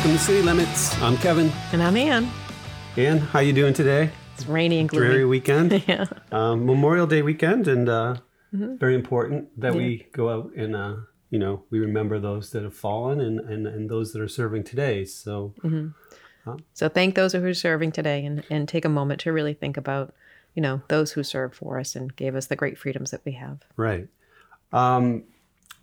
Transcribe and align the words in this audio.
Welcome 0.00 0.16
to 0.16 0.24
City 0.24 0.40
Limits. 0.40 0.98
I'm 1.02 1.18
Kevin. 1.18 1.52
And 1.72 1.82
I'm 1.82 1.94
Ann. 1.94 2.30
Ann, 2.96 3.18
how 3.18 3.40
you 3.40 3.52
doing 3.52 3.74
today? 3.74 4.08
It's 4.32 4.46
rainy 4.46 4.78
and 4.78 4.88
gloomy. 4.88 5.08
Dreary 5.08 5.24
weekend. 5.26 5.84
yeah. 5.86 6.06
Um, 6.32 6.64
Memorial 6.64 7.06
Day 7.06 7.20
weekend, 7.20 7.68
and 7.68 7.86
uh, 7.86 8.14
very 8.50 8.94
important 8.94 9.60
that 9.60 9.74
we 9.74 10.06
go 10.12 10.30
out 10.30 10.54
and 10.56 10.74
uh, 10.74 10.96
you 11.28 11.38
know 11.38 11.64
we 11.68 11.80
remember 11.80 12.18
those 12.18 12.48
that 12.52 12.62
have 12.62 12.74
fallen 12.74 13.20
and, 13.20 13.40
and, 13.40 13.66
and 13.66 13.90
those 13.90 14.14
that 14.14 14.22
are 14.22 14.28
serving 14.28 14.64
today. 14.64 15.04
So 15.04 15.52
So 16.72 16.88
thank 16.88 17.14
those 17.14 17.34
who 17.34 17.44
are 17.44 17.52
serving 17.52 17.92
today 17.92 18.24
and, 18.24 18.42
and 18.48 18.66
take 18.66 18.86
a 18.86 18.88
moment 18.88 19.20
to 19.20 19.32
really 19.32 19.52
think 19.52 19.76
about, 19.76 20.14
you 20.54 20.62
know, 20.62 20.80
those 20.88 21.12
who 21.12 21.22
served 21.22 21.56
for 21.56 21.78
us 21.78 21.94
and 21.94 22.16
gave 22.16 22.34
us 22.34 22.46
the 22.46 22.56
great 22.56 22.78
freedoms 22.78 23.10
that 23.10 23.20
we 23.26 23.32
have. 23.32 23.58
right, 23.76 24.08
um, 24.72 25.24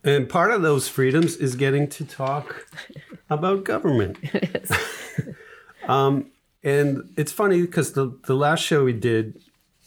and 0.04 0.30
part 0.30 0.52
of 0.52 0.62
those 0.64 0.88
freedoms 0.88 1.36
is 1.36 1.56
getting 1.56 1.88
to 1.90 2.06
talk 2.06 2.66
about 3.30 3.64
government. 3.64 4.18
um, 5.88 6.32
and 6.64 7.14
it's 7.18 7.32
funny 7.32 7.62
because 7.62 7.94
the 7.94 8.18
the 8.26 8.36
last 8.36 8.64
show 8.64 8.84
we 8.84 8.94
did. 8.94 9.42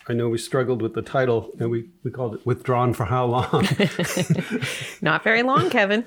I 0.08 0.12
know 0.12 0.28
we 0.28 0.38
struggled 0.38 0.82
with 0.82 0.94
the 0.94 1.02
title 1.02 1.52
and 1.60 1.70
we, 1.70 1.88
we 2.02 2.10
called 2.10 2.34
it 2.34 2.44
Withdrawn 2.44 2.94
for 2.94 3.04
How 3.04 3.26
Long? 3.26 3.68
Not 5.02 5.22
very 5.22 5.44
long, 5.44 5.70
Kevin. 5.70 6.04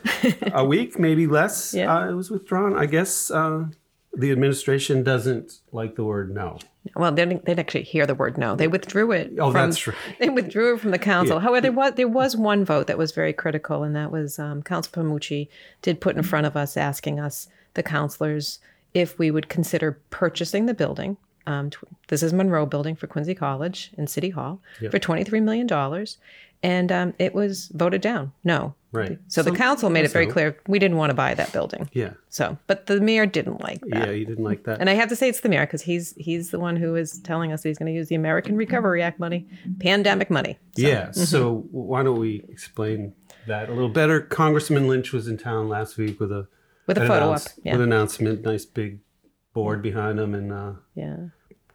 a 0.52 0.66
week, 0.66 1.00
maybe 1.00 1.26
less. 1.26 1.74
Yeah. 1.74 1.96
Uh, 1.96 2.10
it 2.10 2.14
was 2.14 2.30
withdrawn. 2.30 2.76
I 2.76 2.86
guess 2.86 3.32
uh, 3.32 3.68
the 4.14 4.32
administration 4.32 5.04
doesn't 5.04 5.60
like 5.72 5.96
the 5.96 6.04
word 6.04 6.34
no. 6.34 6.60
well, 6.96 7.12
they 7.12 7.26
didn't, 7.26 7.46
they 7.46 7.52
didn't 7.52 7.62
actually 7.62 7.84
hear 7.84 8.06
the 8.06 8.14
word 8.14 8.38
no. 8.38 8.56
They 8.56 8.68
withdrew 8.68 9.12
it. 9.12 9.34
Oh, 9.40 9.52
from, 9.52 9.70
that's 9.70 9.88
right. 9.88 9.98
They 10.20 10.30
withdrew 10.30 10.76
it 10.76 10.82
from 10.82 10.92
the 10.92 11.00
council. 11.00 11.40
However, 11.40 11.62
there 11.62 11.72
was 11.72 11.94
there 11.96 12.08
was 12.08 12.36
one 12.36 12.64
vote 12.64 12.88
that 12.88 12.98
was 12.98 13.12
very 13.12 13.34
critical, 13.34 13.84
and 13.84 13.96
that 13.96 14.12
was 14.12 14.38
um, 14.38 14.62
Council 14.62 14.92
Pamucci 14.94 15.48
did 15.82 16.00
put 16.00 16.16
in 16.16 16.24
front 16.24 16.46
of 16.46 16.56
us, 16.56 16.78
asking 16.78 17.20
us, 17.20 17.48
the 17.74 17.84
councilors, 17.84 18.60
if 18.94 19.18
we 19.18 19.32
would 19.32 19.50
consider 19.50 20.00
purchasing 20.12 20.68
the 20.68 20.74
building. 20.74 21.18
Um, 21.46 21.70
tw- 21.70 21.84
this 22.08 22.24
is 22.24 22.34
Monroe 22.34 22.66
Building 22.66 22.96
for 22.96 23.08
Quincy 23.08 23.36
College 23.36 23.92
and 23.98 24.10
City 24.10 24.30
Hall 24.30 24.62
for 24.92 25.00
twenty 25.00 25.24
three 25.24 25.40
million 25.42 25.68
dollars, 25.68 26.18
and 26.62 26.92
um, 26.92 27.14
it 27.20 27.34
was 27.36 27.68
voted 27.74 28.02
down. 28.02 28.32
No. 28.44 28.76
Right. 28.94 29.18
So, 29.28 29.42
the 29.42 29.52
council 29.52 29.90
made 29.90 30.06
it 30.06 30.12
very 30.12 30.28
clear 30.28 30.56
we 30.68 30.78
didn't 30.78 30.98
want 30.98 31.10
to 31.10 31.16
buy 31.16 31.34
that 31.34 31.52
building. 31.52 31.90
Yeah. 31.94 32.14
So, 32.30 32.60
but 32.68 32.86
the 32.86 33.02
mayor 33.02 33.26
didn't 33.26 33.60
like 33.60 33.82
that. 33.82 34.08
Yeah, 34.08 34.14
he 34.14 34.24
didn't 34.24 34.44
like 34.44 34.66
that. 34.66 34.80
And 34.80 34.88
I 34.88 34.94
have 34.94 35.10
to 35.10 35.16
say 35.16 35.28
it's 35.30 35.40
the 35.40 35.50
mayor 35.50 35.66
because 35.66 35.82
he's 35.82 36.14
he's 36.16 36.52
the 36.52 36.60
one 36.60 36.76
who 36.76 36.96
is 36.96 37.20
telling 37.22 37.52
us 37.52 37.64
that 37.64 37.70
he's 37.70 37.80
going 37.80 37.92
to 37.92 37.98
use 37.98 38.08
the 38.10 38.16
American 38.16 38.56
Recovery 38.56 39.02
Act 39.02 39.20
money, 39.20 39.48
pandemic 39.80 40.30
money. 40.30 40.60
yeah. 40.76 41.08
mm-hmm. 41.08 41.22
So 41.24 41.66
why 41.72 42.04
don't 42.04 42.20
we 42.20 42.46
explain 42.50 43.14
that 43.48 43.70
a 43.70 43.74
little 43.74 43.90
better? 43.90 44.22
Congressman 44.22 44.88
Lynch 44.88 45.12
was 45.12 45.28
in 45.28 45.40
town 45.40 45.70
last 45.70 45.98
week 45.98 46.20
with 46.20 46.32
a 46.32 46.48
With 46.86 47.00
a 47.00 47.08
photo 47.08 47.32
up. 47.32 47.42
Yeah. 47.64 47.72
with 47.74 47.82
an 47.82 47.92
announcement, 47.92 48.44
nice 48.44 48.66
big 48.66 49.00
board 49.54 49.82
behind 49.82 50.20
them 50.20 50.34
and 50.34 50.52
uh, 50.52 50.72
yeah. 50.96 51.16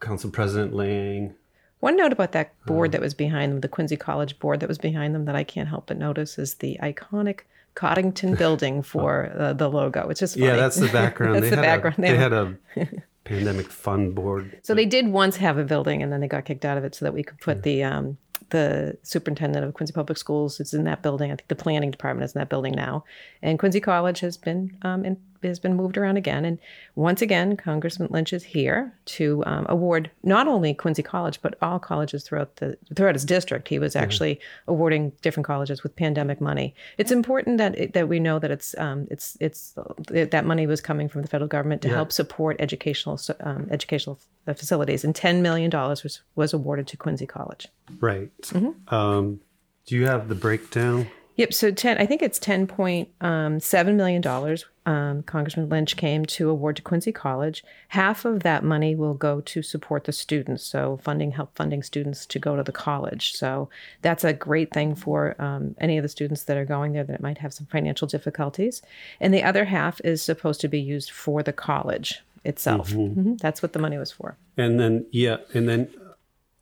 Council 0.01 0.31
President 0.31 0.75
Liang. 0.75 1.35
One 1.81 1.97
note 1.97 2.13
about 2.13 2.33
that 2.33 2.47
Uh-huh. 2.49 2.75
board 2.75 2.93
that 2.93 3.01
was 3.01 3.15
behind 3.15 3.53
them, 3.53 3.61
the 3.61 3.69
Quincy 3.69 3.97
College 3.97 4.39
board 4.39 4.61
that 4.61 4.69
was 4.69 4.79
behind 4.79 5.15
them, 5.15 5.25
that 5.27 5.37
I 5.37 5.45
can't 5.45 5.69
help 5.69 5.87
but 5.87 5.97
notice 5.99 6.39
is 6.39 6.55
the 6.55 6.79
iconic 6.83 7.41
Coddington 7.75 8.35
building 8.39 8.83
for 8.83 9.33
uh, 9.39 9.53
the 9.53 9.69
logo. 9.69 10.09
It's 10.09 10.21
just 10.21 10.35
funny. 10.35 10.47
Yeah, 10.47 10.57
that's 10.57 10.77
the 10.77 10.89
background. 10.93 11.37
That's 11.37 11.45
they 11.45 11.51
the 11.51 11.57
had 11.57 11.63
background. 11.63 11.99
A, 11.99 12.03
They 12.03 12.17
had 12.17 12.33
a 12.33 12.57
pandemic 13.25 13.69
fund 13.71 14.15
board. 14.15 14.59
So 14.63 14.75
they 14.75 14.87
did 14.87 15.07
once 15.09 15.37
have 15.37 15.59
a 15.59 15.65
building, 15.65 16.03
and 16.03 16.13
then 16.13 16.21
they 16.21 16.29
got 16.29 16.45
kicked 16.45 16.65
out 16.65 16.79
of 16.79 16.85
it 16.85 16.95
so 16.95 17.05
that 17.05 17.13
we 17.15 17.23
could 17.23 17.39
put 17.41 17.63
the 17.63 17.85
um, 17.85 18.19
the 18.51 18.97
superintendent 19.03 19.65
of 19.65 19.75
Quincy 19.75 19.93
Public 19.93 20.17
Schools 20.19 20.59
is 20.61 20.73
in 20.73 20.85
that 20.85 21.03
building. 21.03 21.31
I 21.31 21.37
think 21.37 21.49
the 21.49 21.55
planning 21.55 21.91
department 21.91 22.25
is 22.25 22.35
in 22.35 22.39
that 22.41 22.49
building 22.49 22.75
now, 22.75 23.05
and 23.43 23.59
Quincy 23.59 23.81
College 23.81 24.21
has 24.21 24.37
been 24.37 24.77
um, 24.83 25.05
in, 25.05 25.17
has 25.43 25.59
been 25.59 25.75
moved 25.75 25.97
around 25.97 26.17
again. 26.17 26.45
And 26.45 26.59
once 26.95 27.23
again, 27.23 27.57
Congressman 27.57 28.09
Lynch 28.11 28.33
is 28.33 28.43
here 28.43 28.93
to 29.07 29.43
um, 29.47 29.67
award 29.69 30.11
not 30.23 30.49
only 30.49 30.75
Quincy 30.75 31.03
College 31.03 31.41
but 31.43 31.57
all 31.63 31.79
colleges 31.79 32.25
throughout 32.25 32.57
the 32.57 32.77
throughout 32.95 33.15
his 33.15 33.25
district. 33.25 33.69
He 33.69 33.79
was 33.79 33.95
actually 33.95 34.41
awarding 34.67 35.13
different 35.23 35.47
colleges 35.47 35.83
with 35.83 35.95
pandemic 35.97 36.41
money. 36.41 36.75
It's 36.97 37.13
important 37.13 37.59
that 37.59 37.79
it, 37.79 37.93
that 37.93 38.09
we 38.09 38.21
know 38.21 38.39
that 38.39 38.51
it's 38.51 38.77
um, 38.79 39.07
it's 39.11 39.37
it's 39.41 39.75
that 40.09 40.45
money 40.45 40.67
was 40.67 40.81
coming 40.81 41.09
from 41.09 41.23
the 41.23 41.29
federal 41.29 41.49
government 41.49 41.83
to 41.83 41.89
help 41.89 42.13
support 42.13 42.57
educational 42.59 43.21
um, 43.41 43.69
educational 43.71 44.19
facilities, 44.47 45.05
and 45.05 45.15
ten 45.15 45.43
million 45.43 45.71
dollars 45.71 46.03
was 46.03 46.23
was 46.35 46.53
awarded 46.53 46.87
to 46.89 46.97
Quincy 46.97 47.27
College. 47.27 47.69
Right. 48.01 48.31
Mm-hmm. 48.43 48.95
Um, 48.95 49.41
do 49.87 49.97
you 49.97 50.07
have 50.07 50.29
the 50.29 50.35
breakdown? 50.35 51.09
Yep. 51.39 51.55
So 51.55 51.71
ten, 51.71 51.99
I 51.99 52.05
think 52.05 52.21
it's 52.21 52.39
ten 52.39 52.67
point 52.67 53.09
um, 53.21 53.61
seven 53.61 53.97
million 53.97 54.21
dollars. 54.21 54.67
Um, 54.87 55.23
Congressman 55.23 55.69
Lynch 55.69 55.97
came 55.97 56.25
to 56.27 56.51
award 56.51 56.77
to 56.77 56.83
Quincy 56.83 57.13
College. 57.13 57.63
Half 57.89 58.25
of 58.25 58.43
that 58.43 58.65
money 58.65 58.97
will 58.97 59.15
go 59.15 59.41
to 59.43 59.63
support 59.63 60.05
the 60.05 60.13
students, 60.13 60.65
so 60.65 60.99
funding 61.03 61.31
help 61.31 61.55
funding 61.55 61.85
students 61.85 62.27
to 62.27 62.41
go 62.41 62.57
to 62.57 62.65
the 62.65 62.73
college. 62.73 63.35
So 63.35 63.69
that's 64.03 64.25
a 64.25 64.33
great 64.33 64.73
thing 64.73 64.97
for 64.97 65.41
um, 65.41 65.77
any 65.81 65.97
of 65.97 66.03
the 66.03 66.09
students 66.09 66.43
that 66.45 66.57
are 66.57 66.65
going 66.65 66.93
there 66.93 67.05
that 67.05 67.21
might 67.21 67.39
have 67.39 67.55
some 67.55 67.67
financial 67.67 68.09
difficulties. 68.09 68.83
And 69.21 69.33
the 69.33 69.45
other 69.45 69.65
half 69.67 70.01
is 70.03 70.21
supposed 70.21 70.61
to 70.63 70.69
be 70.69 70.81
used 70.81 71.13
for 71.13 71.45
the 71.45 71.53
college 71.53 72.25
itself. 72.45 72.91
Mhm. 72.91 73.39
That's 73.39 73.63
what 73.63 73.75
the 73.75 73.79
money 73.79 73.99
was 73.99 74.11
for. 74.11 74.37
And 74.57 74.81
then 74.81 75.07
yeah, 75.13 75.37
and 75.55 75.69
then 75.69 75.89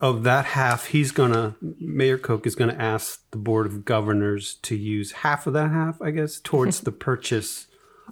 of 0.01 0.25
that 0.25 0.47
half, 0.47 0.87
he's 0.87 1.11
gonna 1.11 1.57
Mayor 1.61 2.19
Koch 2.19 2.47
is 2.47 2.55
gonna 2.55 2.75
ask 2.79 3.23
the 3.31 3.39
Board 3.39 3.67
of 3.67 3.85
Governors 3.85 4.57
to 4.63 4.77
use 4.77 5.13
half 5.13 5.47
of 5.47 5.53
that 5.55 5.71
half, 5.71 6.01
I 6.03 6.11
guess, 6.11 6.41
towards 6.41 6.81
the 6.81 6.93
purchase 7.09 7.67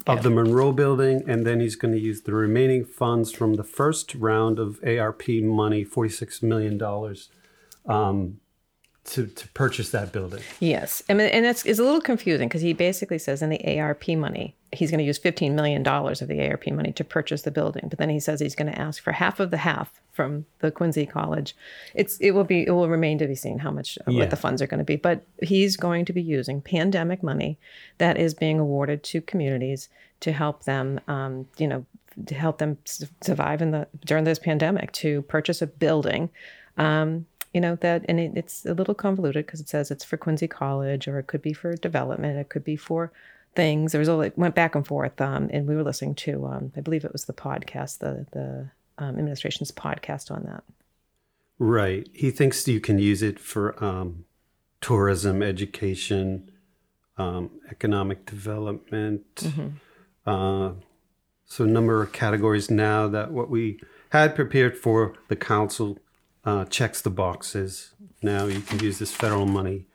of 0.07 0.23
the 0.23 0.29
Monroe 0.29 0.71
building, 0.71 1.23
and 1.27 1.45
then 1.45 1.59
he's 1.59 1.75
gonna 1.75 1.97
use 1.97 2.21
the 2.21 2.33
remaining 2.33 2.85
funds 2.85 3.31
from 3.31 3.53
the 3.53 3.63
first 3.63 4.15
round 4.15 4.59
of 4.59 4.79
ARP 4.83 5.27
money, 5.29 5.83
forty 5.83 6.09
six 6.09 6.41
million 6.41 6.77
dollars, 6.77 7.29
um, 7.85 8.39
to 9.05 9.27
to 9.27 9.47
purchase 9.49 9.91
that 9.91 10.11
building. 10.11 10.41
Yes, 10.59 11.03
I 11.09 11.13
mean, 11.13 11.27
and 11.27 11.45
it's, 11.45 11.65
it's 11.65 11.79
a 11.79 11.83
little 11.83 12.01
confusing 12.01 12.47
because 12.47 12.61
he 12.61 12.73
basically 12.73 13.19
says 13.19 13.41
in 13.41 13.49
the 13.49 13.79
ARP 13.79 14.07
money, 14.09 14.55
he's 14.71 14.89
going 14.91 14.97
to 14.99 15.05
use 15.05 15.19
$15 15.19 15.51
million 15.53 15.85
of 15.87 16.27
the 16.27 16.47
ARP 16.49 16.67
money 16.67 16.91
to 16.93 17.03
purchase 17.03 17.43
the 17.43 17.51
building. 17.51 17.87
But 17.89 17.99
then 17.99 18.09
he 18.09 18.19
says 18.19 18.39
he's 18.39 18.55
going 18.55 18.71
to 18.71 18.79
ask 18.79 19.01
for 19.01 19.11
half 19.13 19.39
of 19.39 19.51
the 19.51 19.57
half 19.57 20.01
from 20.11 20.45
the 20.59 20.71
Quincy 20.71 21.05
College. 21.05 21.55
It's 21.93 22.17
It 22.17 22.31
will 22.31 22.43
be, 22.43 22.65
it 22.65 22.71
will 22.71 22.89
remain 22.89 23.17
to 23.19 23.27
be 23.27 23.35
seen 23.35 23.59
how 23.59 23.71
much, 23.71 23.97
Yeah. 24.07 24.19
what 24.19 24.31
the 24.31 24.35
funds 24.35 24.61
are 24.61 24.67
going 24.67 24.79
to 24.79 24.83
be. 24.83 24.95
But 24.95 25.23
he's 25.41 25.77
going 25.77 26.05
to 26.05 26.13
be 26.13 26.21
using 26.21 26.61
pandemic 26.61 27.21
money 27.21 27.57
that 27.99 28.17
is 28.17 28.33
being 28.33 28.59
awarded 28.59 29.03
to 29.03 29.21
communities 29.21 29.87
to 30.21 30.31
help 30.31 30.63
them, 30.63 30.99
um, 31.07 31.47
you 31.57 31.67
know, 31.67 31.85
to 32.25 32.33
help 32.33 32.57
them 32.57 32.77
survive 33.21 33.61
in 33.61 33.71
the 33.71 33.87
during 34.05 34.23
this 34.23 34.39
pandemic 34.39 34.91
to 34.93 35.21
purchase 35.23 35.61
a 35.61 35.67
building 35.67 36.29
um, 36.77 37.25
you 37.55 37.61
know 37.61 37.75
that 37.77 38.05
and 38.07 38.19
it, 38.19 38.33
it's 38.35 38.65
a 38.65 38.73
little 38.73 38.93
convoluted 38.93 39.45
because 39.45 39.61
it 39.61 39.69
says 39.69 39.89
it's 39.89 40.03
for 40.03 40.17
quincy 40.17 40.47
college 40.47 41.07
or 41.07 41.17
it 41.17 41.27
could 41.27 41.41
be 41.41 41.53
for 41.53 41.75
development 41.75 42.37
it 42.37 42.49
could 42.49 42.63
be 42.63 42.75
for 42.75 43.11
things 43.55 43.93
there 43.93 43.99
was 43.99 44.09
a 44.09 44.19
it 44.19 44.37
went 44.37 44.53
back 44.53 44.75
and 44.75 44.85
forth 44.85 45.19
um, 45.21 45.49
and 45.51 45.67
we 45.67 45.75
were 45.75 45.83
listening 45.83 46.13
to 46.13 46.45
um, 46.45 46.71
i 46.77 46.81
believe 46.81 47.03
it 47.03 47.13
was 47.13 47.25
the 47.25 47.33
podcast 47.33 47.99
the 47.99 48.27
the 48.31 48.69
um, 48.97 49.17
administration's 49.17 49.71
podcast 49.71 50.29
on 50.29 50.43
that 50.43 50.63
Right. 51.57 52.07
He 52.13 52.31
thinks 52.31 52.67
you 52.67 52.81
can 52.81 52.99
use 52.99 53.21
it 53.21 53.39
for 53.39 53.81
um, 53.83 54.25
tourism, 54.81 55.41
education, 55.41 56.51
um, 57.17 57.49
economic 57.69 58.25
development. 58.25 59.51
Uh, 60.25 60.71
so, 61.45 61.63
a 61.63 61.67
number 61.67 62.01
of 62.01 62.11
categories 62.11 62.69
now 62.69 63.07
that 63.07 63.31
what 63.31 63.49
we 63.49 63.79
had 64.09 64.35
prepared 64.35 64.77
for 64.77 65.13
the 65.27 65.35
council 65.35 65.99
uh, 66.45 66.65
checks 66.65 67.01
the 67.01 67.09
boxes. 67.09 67.93
Now 68.21 68.45
you 68.45 68.61
can 68.61 68.79
use 68.79 68.99
this 68.99 69.13
federal 69.13 69.45
money. 69.45 69.87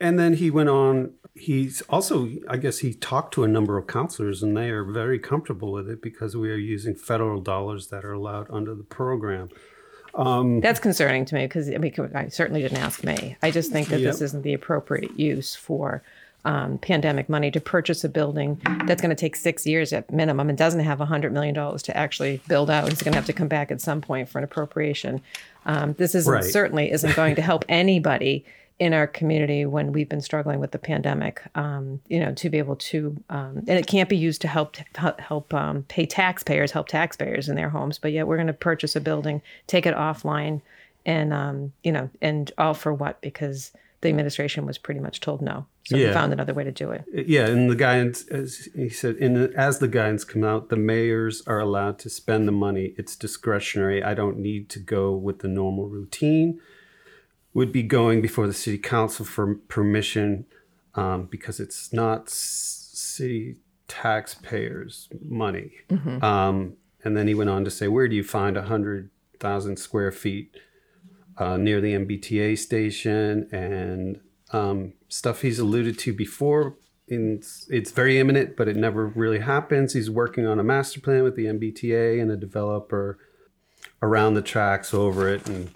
And 0.00 0.18
then 0.18 0.34
he 0.34 0.50
went 0.50 0.68
on. 0.68 1.12
He's 1.34 1.82
also, 1.82 2.30
I 2.48 2.56
guess, 2.56 2.78
he 2.78 2.94
talked 2.94 3.34
to 3.34 3.44
a 3.44 3.48
number 3.48 3.78
of 3.78 3.86
counselors, 3.86 4.42
and 4.42 4.56
they 4.56 4.70
are 4.70 4.84
very 4.84 5.18
comfortable 5.18 5.72
with 5.72 5.88
it 5.88 6.02
because 6.02 6.36
we 6.36 6.50
are 6.50 6.56
using 6.56 6.94
federal 6.94 7.40
dollars 7.40 7.88
that 7.88 8.04
are 8.04 8.12
allowed 8.12 8.46
under 8.50 8.74
the 8.74 8.84
program. 8.84 9.48
that's 10.60 10.80
concerning 10.80 11.26
to 11.26 11.34
me 11.34 11.44
because 11.46 11.68
I 11.68 11.76
mean, 11.76 11.94
I 12.14 12.28
certainly 12.28 12.62
didn't 12.62 12.78
ask 12.78 13.04
me. 13.04 13.36
I 13.42 13.50
just 13.50 13.70
think 13.70 13.88
that 13.88 13.98
this 13.98 14.22
isn't 14.22 14.42
the 14.42 14.54
appropriate 14.54 15.18
use 15.18 15.54
for 15.54 16.02
um, 16.46 16.78
pandemic 16.78 17.28
money 17.28 17.50
to 17.50 17.60
purchase 17.60 18.04
a 18.04 18.08
building 18.08 18.60
that's 18.86 19.02
going 19.02 19.10
to 19.10 19.20
take 19.20 19.34
six 19.36 19.66
years 19.66 19.92
at 19.92 20.10
minimum 20.12 20.48
and 20.48 20.56
doesn't 20.56 20.80
have 20.80 21.00
$100 21.00 21.32
million 21.32 21.54
to 21.54 21.96
actually 21.96 22.40
build 22.46 22.70
out. 22.70 22.90
It's 22.90 23.02
going 23.02 23.12
to 23.12 23.18
have 23.18 23.26
to 23.26 23.32
come 23.32 23.48
back 23.48 23.70
at 23.72 23.80
some 23.80 24.00
point 24.00 24.28
for 24.28 24.38
an 24.38 24.44
appropriation. 24.44 25.20
Um, 25.66 25.94
this 25.94 26.14
isn't, 26.14 26.32
Right. 26.32 26.44
certainly 26.44 26.90
isn't 26.96 27.16
going 27.16 27.34
to 27.34 27.42
help 27.42 27.64
anybody 27.68 28.44
in 28.78 28.92
our 28.92 29.06
community 29.06 29.64
when 29.66 29.90
we've 29.90 30.08
been 30.08 30.20
struggling 30.20 30.60
with 30.60 30.70
the 30.70 30.78
pandemic. 30.78 31.42
Um, 31.56 32.00
you 32.08 32.20
know, 32.20 32.32
to 32.34 32.48
be 32.48 32.58
able 32.58 32.76
to, 32.76 33.16
um, 33.28 33.64
and 33.66 33.70
it 33.70 33.86
can't 33.88 34.08
be 34.08 34.16
used 34.16 34.40
to 34.42 34.48
help 34.48 34.76
help, 34.94 35.20
help 35.20 35.52
um, 35.52 35.82
pay 35.88 36.06
taxpayers, 36.06 36.70
help 36.70 36.86
taxpayers 36.86 37.48
in 37.48 37.56
their 37.56 37.70
homes. 37.70 37.98
But 37.98 38.12
yet 38.12 38.28
we're 38.28 38.36
going 38.36 38.46
to 38.46 38.52
purchase 38.52 38.94
a 38.94 39.00
building, 39.00 39.42
take 39.66 39.86
it 39.86 39.94
offline, 39.96 40.60
and 41.04 41.32
um, 41.32 41.72
you 41.82 41.90
know, 41.90 42.08
and 42.20 42.52
all 42.58 42.74
for 42.74 42.92
what? 42.94 43.20
Because 43.20 43.72
the 44.02 44.08
administration 44.08 44.66
was 44.66 44.76
pretty 44.78 45.00
much 45.00 45.20
told 45.20 45.40
no. 45.42 45.66
So 45.84 45.96
Yeah. 45.96 46.08
we 46.08 46.12
found 46.12 46.32
another 46.32 46.52
way 46.54 46.64
to 46.64 46.72
do 46.72 46.90
it. 46.90 47.04
Yeah, 47.12 47.46
and 47.46 47.70
the 47.70 47.74
guidance, 47.76 48.26
as 48.28 48.68
he 48.74 48.88
said, 48.88 49.16
in 49.16 49.34
the, 49.34 49.52
as 49.56 49.78
the 49.78 49.88
guidance 49.88 50.24
come 50.24 50.44
out, 50.44 50.68
the 50.68 50.76
mayors 50.76 51.42
are 51.46 51.58
allowed 51.60 51.98
to 52.00 52.10
spend 52.10 52.46
the 52.46 52.52
money. 52.52 52.94
It's 52.98 53.16
discretionary. 53.16 54.02
I 54.02 54.14
don't 54.14 54.38
need 54.38 54.68
to 54.70 54.78
go 54.78 55.14
with 55.14 55.38
the 55.38 55.48
normal 55.48 55.88
routine. 55.88 56.60
Would 57.54 57.72
be 57.72 57.82
going 57.82 58.20
before 58.20 58.46
the 58.46 58.52
city 58.52 58.76
council 58.76 59.24
for 59.24 59.54
permission 59.54 60.44
um, 60.94 61.24
because 61.24 61.58
it's 61.58 61.90
not 61.92 62.28
city 62.28 63.56
taxpayers' 63.88 65.08
money. 65.26 65.72
Um, 66.22 66.74
and 67.04 67.16
then 67.16 67.28
he 67.28 67.34
went 67.34 67.50
on 67.50 67.64
to 67.64 67.70
say, 67.70 67.88
where 67.88 68.08
do 68.08 68.16
you 68.16 68.24
find 68.24 68.56
a 68.56 68.62
hundred 68.62 69.10
thousand 69.40 69.78
square 69.78 70.10
feet 70.12 70.56
uh, 71.38 71.56
near 71.56 71.80
the 71.80 71.92
MBTA 71.92 72.58
station 72.58 73.48
and 73.52 74.20
um, 74.52 74.94
stuff 75.08 75.42
he's 75.42 75.58
alluded 75.58 75.98
to 76.00 76.12
before. 76.12 76.76
In, 77.08 77.42
it's 77.68 77.92
very 77.92 78.18
imminent, 78.18 78.56
but 78.56 78.68
it 78.68 78.76
never 78.76 79.06
really 79.06 79.38
happens. 79.38 79.92
He's 79.92 80.10
working 80.10 80.46
on 80.46 80.58
a 80.58 80.64
master 80.64 81.00
plan 81.00 81.22
with 81.22 81.36
the 81.36 81.44
MBTA 81.46 82.20
and 82.20 82.30
a 82.30 82.36
developer 82.36 83.18
around 84.02 84.34
the 84.34 84.42
tracks 84.42 84.92
over 84.92 85.28
it, 85.28 85.48
and 85.48 85.70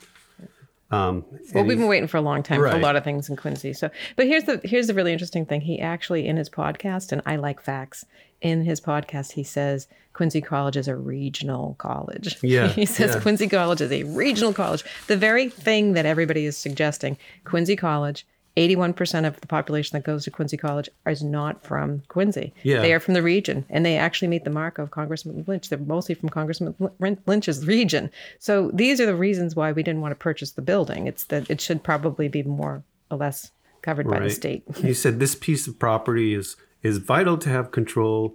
um, 0.90 1.24
Well, 1.54 1.64
we've 1.64 1.78
been 1.78 1.86
waiting 1.86 2.08
for 2.08 2.16
a 2.16 2.22
long 2.22 2.42
time 2.42 2.58
for 2.58 2.66
a 2.66 2.78
lot 2.78 2.96
of 2.96 3.04
things 3.04 3.28
in 3.28 3.36
Quincy. 3.36 3.72
So, 3.72 3.90
but 4.16 4.26
here's 4.26 4.44
the 4.44 4.60
here's 4.64 4.86
the 4.88 4.94
really 4.94 5.12
interesting 5.12 5.46
thing. 5.46 5.60
He 5.60 5.80
actually 5.80 6.26
in 6.26 6.36
his 6.36 6.50
podcast, 6.50 7.12
and 7.12 7.22
I 7.26 7.36
like 7.36 7.60
facts. 7.60 8.04
In 8.40 8.64
his 8.64 8.80
podcast, 8.80 9.32
he 9.32 9.42
says 9.44 9.86
Quincy 10.14 10.40
College 10.40 10.76
is 10.76 10.88
a 10.88 10.96
regional 10.96 11.74
college. 11.78 12.38
Yeah, 12.42 12.68
he 12.68 12.86
says 12.86 13.14
yeah. 13.14 13.20
Quincy 13.20 13.48
College 13.48 13.80
is 13.82 13.92
a 13.92 14.04
regional 14.04 14.52
college. 14.52 14.82
The 15.06 15.16
very 15.16 15.48
thing 15.48 15.92
that 15.92 16.06
everybody 16.06 16.46
is 16.46 16.56
suggesting. 16.56 17.18
Quincy 17.44 17.76
College. 17.76 18.26
81% 18.56 19.26
of 19.26 19.40
the 19.40 19.46
population 19.46 19.96
that 19.96 20.04
goes 20.04 20.24
to 20.24 20.30
Quincy 20.30 20.56
College 20.56 20.88
is 21.06 21.22
not 21.22 21.62
from 21.64 22.02
Quincy. 22.08 22.52
Yeah. 22.62 22.80
They 22.80 22.92
are 22.92 23.00
from 23.00 23.14
the 23.14 23.22
region, 23.22 23.64
and 23.70 23.86
they 23.86 23.96
actually 23.96 24.28
meet 24.28 24.44
the 24.44 24.50
mark 24.50 24.78
of 24.78 24.90
Congressman 24.90 25.44
Lynch. 25.46 25.68
They're 25.68 25.78
mostly 25.78 26.14
from 26.14 26.28
Congressman 26.28 26.74
Lynch's 27.26 27.66
region. 27.66 28.10
So 28.38 28.70
these 28.74 29.00
are 29.00 29.06
the 29.06 29.14
reasons 29.14 29.54
why 29.54 29.72
we 29.72 29.82
didn't 29.82 30.00
want 30.00 30.12
to 30.12 30.16
purchase 30.16 30.52
the 30.52 30.62
building. 30.62 31.06
It's 31.06 31.24
that 31.24 31.50
it 31.50 31.60
should 31.60 31.82
probably 31.82 32.28
be 32.28 32.42
more 32.42 32.82
or 33.10 33.16
less 33.16 33.52
covered 33.82 34.08
by 34.08 34.20
the 34.20 34.30
state. 34.30 34.64
you 34.82 34.94
said 34.94 35.20
this 35.20 35.34
piece 35.34 35.66
of 35.66 35.78
property 35.78 36.34
is 36.34 36.56
is 36.82 36.98
vital 36.98 37.38
to 37.38 37.48
have 37.48 37.70
control 37.70 38.34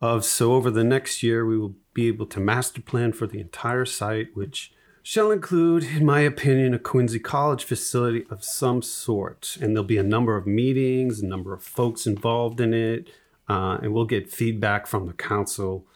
of. 0.00 0.24
So 0.24 0.54
over 0.54 0.70
the 0.70 0.84
next 0.84 1.22
year, 1.22 1.44
we 1.44 1.58
will 1.58 1.74
be 1.92 2.08
able 2.08 2.26
to 2.26 2.40
master 2.40 2.80
plan 2.80 3.12
for 3.12 3.26
the 3.26 3.40
entire 3.40 3.84
site, 3.84 4.34
which 4.34 4.72
shall 5.02 5.30
include, 5.30 5.84
in 5.84 6.04
my 6.04 6.20
opinion, 6.20 6.74
a 6.74 6.78
Quincy 6.78 7.18
College 7.18 7.64
facility 7.64 8.24
of 8.30 8.44
some 8.44 8.82
sort. 8.82 9.56
And 9.60 9.74
there'll 9.74 9.84
be 9.84 9.98
a 9.98 10.02
number 10.02 10.36
of 10.36 10.46
meetings, 10.46 11.20
a 11.20 11.26
number 11.26 11.52
of 11.52 11.62
folks 11.62 12.06
involved 12.06 12.60
in 12.60 12.74
it, 12.74 13.08
uh, 13.48 13.78
and 13.82 13.92
we'll 13.92 14.04
get 14.04 14.30
feedback 14.30 14.86
from 14.86 15.06
the 15.06 15.12
council 15.12 15.86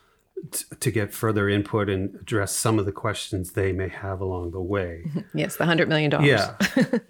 t- 0.50 0.64
to 0.78 0.90
get 0.90 1.12
further 1.12 1.48
input 1.48 1.88
and 1.88 2.14
address 2.16 2.54
some 2.54 2.78
of 2.78 2.86
the 2.86 2.92
questions 2.92 3.52
they 3.52 3.72
may 3.72 3.88
have 3.88 4.20
along 4.20 4.50
the 4.50 4.60
way. 4.60 5.04
Yes, 5.34 5.56
the 5.56 5.64
hundred 5.64 5.88
million 5.88 6.10
dollars. 6.10 6.28
Yeah, 6.28 6.56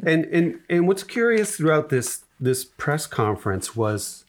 and 0.05 0.25
and 0.27 0.61
and 0.69 0.89
what's 0.89 1.03
curious 1.03 1.57
throughout 1.57 1.89
this 1.91 2.25
this 2.41 2.65
press 2.65 3.07
conference 3.07 3.77
was. 3.77 4.24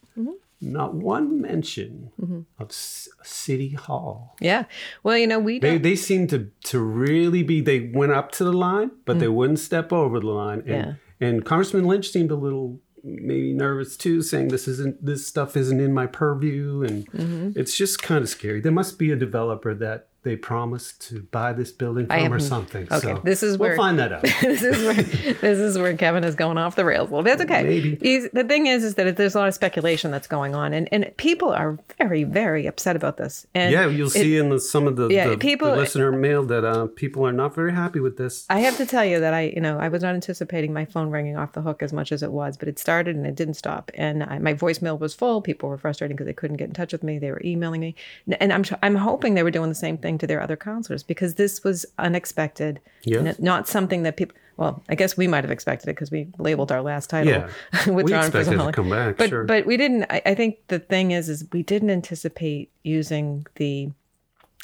Not 0.72 0.94
one 0.94 1.40
mention 1.40 2.10
of 2.58 2.72
C- 2.72 3.10
City 3.22 3.70
Hall. 3.70 4.36
Yeah. 4.40 4.64
Well, 5.02 5.16
you 5.18 5.26
know, 5.26 5.38
we 5.38 5.58
They 5.58 5.78
they 5.78 5.96
seemed 5.96 6.30
to 6.30 6.50
to 6.64 6.80
really 6.80 7.42
be. 7.42 7.60
They 7.60 7.90
went 7.94 8.12
up 8.12 8.32
to 8.32 8.44
the 8.44 8.52
line, 8.52 8.90
but 9.04 9.18
they 9.18 9.28
wouldn't 9.28 9.58
step 9.60 9.92
over 9.92 10.20
the 10.20 10.26
line. 10.26 10.60
And. 10.60 10.68
Yeah. 10.68 10.92
and 11.28 11.44
Congressman 11.44 11.84
Lynch 11.86 12.10
seemed 12.10 12.30
a 12.30 12.36
little 12.36 12.80
maybe 13.02 13.52
nervous 13.52 13.96
too, 13.96 14.20
saying 14.22 14.48
this 14.48 14.66
isn't 14.68 15.04
this 15.04 15.26
stuff 15.26 15.56
isn't 15.56 15.80
in 15.80 15.92
my 15.94 16.06
purview, 16.06 16.82
and 16.82 17.06
Mm-hmm. 17.12 17.58
it's 17.58 17.76
just 17.76 18.02
kind 18.02 18.22
of 18.22 18.28
scary. 18.28 18.60
There 18.60 18.72
must 18.72 18.98
be 18.98 19.10
a 19.12 19.16
developer 19.16 19.74
that 19.74 20.08
they 20.26 20.34
promised 20.34 21.00
to 21.08 21.22
buy 21.30 21.52
this 21.52 21.70
building 21.70 22.04
from 22.08 22.32
or 22.32 22.40
something. 22.40 22.82
okay, 22.90 23.14
so 23.14 23.20
this 23.22 23.44
is 23.44 23.56
where 23.58 23.70
we'll 23.70 23.76
find 23.76 23.96
that 24.00 24.12
out. 24.12 24.22
this 24.42 24.60
is 24.60 24.84
where 24.84 24.94
this 24.94 25.58
is 25.58 25.78
where 25.78 25.96
Kevin 25.96 26.24
is 26.24 26.34
going 26.34 26.58
off 26.58 26.74
the 26.74 26.84
rails. 26.84 27.08
Well, 27.08 27.22
that's 27.22 27.40
okay. 27.42 27.62
Maybe. 27.62 27.96
He's, 28.02 28.28
the 28.32 28.42
thing 28.42 28.66
is, 28.66 28.82
is 28.82 28.96
that 28.96 29.16
there's 29.16 29.36
a 29.36 29.38
lot 29.38 29.46
of 29.46 29.54
speculation 29.54 30.10
that's 30.10 30.26
going 30.26 30.56
on, 30.56 30.72
and, 30.74 30.88
and 30.90 31.16
people 31.16 31.50
are 31.52 31.78
very, 31.96 32.24
very 32.24 32.66
upset 32.66 32.96
about 32.96 33.18
this. 33.18 33.46
And 33.54 33.72
Yeah, 33.72 33.86
you'll 33.86 34.08
it- 34.08 34.10
see 34.10 34.36
in 34.36 34.50
the, 34.50 34.58
some 34.58 34.88
of 34.88 34.96
the, 34.96 35.08
Yeah, 35.10 35.28
the, 35.28 35.38
people- 35.38 35.70
the 35.70 35.76
listener 35.76 36.10
mail 36.10 36.42
that 36.46 36.64
uh, 36.64 36.88
people 36.88 37.24
are 37.24 37.32
not 37.32 37.54
very 37.54 37.72
happy 37.72 38.00
with 38.00 38.16
this. 38.16 38.46
I 38.50 38.58
have 38.58 38.76
to 38.78 38.84
tell 38.86 39.04
you 39.04 39.20
that 39.20 39.32
I, 39.32 39.52
you 39.54 39.60
know, 39.60 39.78
I 39.78 39.88
was 39.88 40.02
not 40.02 40.14
anticipating 40.16 40.72
my 40.72 40.86
phone 40.86 41.10
ringing 41.10 41.36
off 41.36 41.52
the 41.52 41.62
hook 41.62 41.84
as 41.84 41.92
much 41.92 42.10
as 42.10 42.24
it 42.24 42.32
was, 42.32 42.56
but 42.56 42.66
it 42.66 42.80
started 42.80 43.14
and 43.14 43.24
it 43.24 43.36
didn't 43.36 43.54
stop. 43.54 43.92
And 43.94 44.24
I, 44.24 44.40
my 44.40 44.54
voicemail 44.54 44.98
was 44.98 45.14
full. 45.14 45.40
People 45.40 45.68
were 45.68 45.78
frustrated 45.78 46.16
because 46.16 46.26
they 46.26 46.32
couldn't 46.32 46.56
get 46.56 46.66
in 46.66 46.74
touch 46.74 46.90
with 46.90 47.04
me. 47.04 47.20
They 47.20 47.30
were 47.30 47.42
emailing 47.44 47.80
me, 47.80 47.94
and 48.40 48.52
I'm 48.52 48.64
I'm 48.82 48.96
hoping 48.96 49.34
they 49.34 49.44
were 49.44 49.52
doing 49.52 49.68
the 49.68 49.74
same 49.76 49.98
thing 49.98 50.15
to 50.18 50.26
their 50.26 50.40
other 50.40 50.56
counselors 50.56 51.02
because 51.02 51.34
this 51.34 51.62
was 51.64 51.86
unexpected. 51.98 52.80
Yes. 53.02 53.38
Not 53.38 53.68
something 53.68 54.02
that 54.04 54.16
people. 54.16 54.36
Well, 54.56 54.82
I 54.88 54.94
guess 54.94 55.18
we 55.18 55.26
might 55.26 55.44
have 55.44 55.50
expected 55.50 55.90
it 55.90 55.94
because 55.94 56.10
we 56.10 56.28
labeled 56.38 56.72
our 56.72 56.80
last 56.80 57.10
title 57.10 57.30
Yeah. 57.30 57.48
We 57.92 58.02
expected 58.14 58.54
it 58.54 58.64
to 58.64 58.72
come 58.72 58.88
back, 58.88 59.18
but 59.18 59.28
sure. 59.28 59.44
but 59.44 59.66
we 59.66 59.76
didn't. 59.76 60.04
I, 60.04 60.22
I 60.24 60.34
think 60.34 60.58
the 60.68 60.78
thing 60.78 61.10
is, 61.10 61.28
is 61.28 61.44
we 61.52 61.62
didn't 61.62 61.90
anticipate 61.90 62.70
using 62.82 63.46
the 63.56 63.90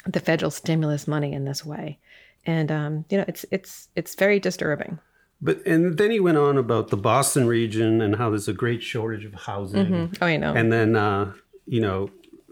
the 0.07 0.19
federal 0.19 0.51
stimulus 0.51 1.07
money 1.07 1.31
in 1.31 1.45
this 1.45 1.63
way, 1.63 1.99
and 2.45 2.71
um, 2.71 3.05
you 3.09 3.17
know, 3.19 3.25
it's 3.27 3.45
it's 3.51 3.89
it's 3.95 4.15
very 4.15 4.39
disturbing. 4.39 4.97
But 5.43 5.65
and 5.67 5.97
then 5.97 6.09
he 6.09 6.19
went 6.19 6.37
on 6.37 6.57
about 6.57 6.87
the 6.87 6.97
Boston 6.97 7.47
region 7.47 8.01
and 8.01 8.15
how 8.15 8.29
there's 8.29 8.47
a 8.47 8.53
great 8.53 8.81
shortage 8.81 9.25
of 9.25 9.33
housing. 9.33 10.11
Oh, 10.21 10.25
I 10.25 10.37
know. 10.37 10.53
And 10.53 10.71
then 10.71 10.95
uh, 10.95 11.33
you 11.67 11.81
know, 11.81 12.09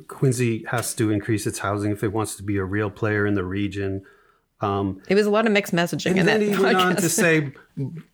Quincy 0.08 0.66
has 0.66 0.94
to 0.96 1.12
increase 1.12 1.48
its 1.48 1.60
housing 1.60 1.92
if 1.92 2.04
it 2.04 2.10
wants 2.14 2.36
to 2.36 2.44
be 2.44 2.58
a 2.58 2.64
real 2.64 2.90
player 2.90 3.26
in 3.26 3.36
the 3.36 3.44
region. 3.44 4.04
Um, 4.62 5.02
it 5.10 5.16
was 5.16 5.26
a 5.26 5.32
lot 5.32 5.48
of 5.48 5.52
mixed 5.52 5.74
messaging 5.74 6.12
and 6.12 6.20
in 6.20 6.26
then 6.28 6.42
he 6.42 6.50
went 6.50 6.78
on 6.78 6.96
to 6.96 7.10
say, 7.10 7.52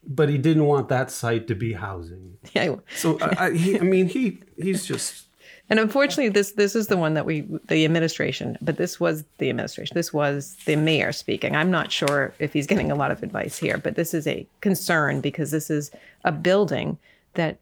but 0.07 0.29
he 0.29 0.37
didn't 0.37 0.65
want 0.65 0.87
that 0.89 1.11
site 1.11 1.47
to 1.47 1.55
be 1.55 1.73
housing. 1.73 2.37
Yeah, 2.53 2.75
So 2.95 3.19
I, 3.19 3.47
I, 3.47 3.51
he, 3.51 3.77
I 3.77 3.83
mean, 3.83 4.07
he 4.07 4.39
he's 4.55 4.85
just 4.85 5.27
and 5.69 5.79
unfortunately, 5.79 6.29
this 6.29 6.53
this 6.53 6.75
is 6.75 6.87
the 6.87 6.95
one 6.95 7.13
that 7.15 7.25
we 7.25 7.45
the 7.67 7.83
administration, 7.83 8.57
but 8.61 8.77
this 8.77 8.99
was 8.99 9.25
the 9.37 9.49
administration. 9.49 9.95
This 9.95 10.13
was 10.13 10.55
the 10.65 10.77
mayor 10.77 11.11
speaking. 11.11 11.55
I'm 11.55 11.71
not 11.71 11.91
sure 11.91 12.33
if 12.39 12.53
he's 12.53 12.67
getting 12.67 12.89
a 12.89 12.95
lot 12.95 13.11
of 13.11 13.21
advice 13.21 13.57
here, 13.57 13.77
but 13.77 13.95
this 13.95 14.13
is 14.13 14.27
a 14.27 14.47
concern 14.61 15.19
because 15.19 15.51
this 15.51 15.69
is 15.69 15.91
a 16.23 16.31
building 16.31 16.97
that 17.33 17.59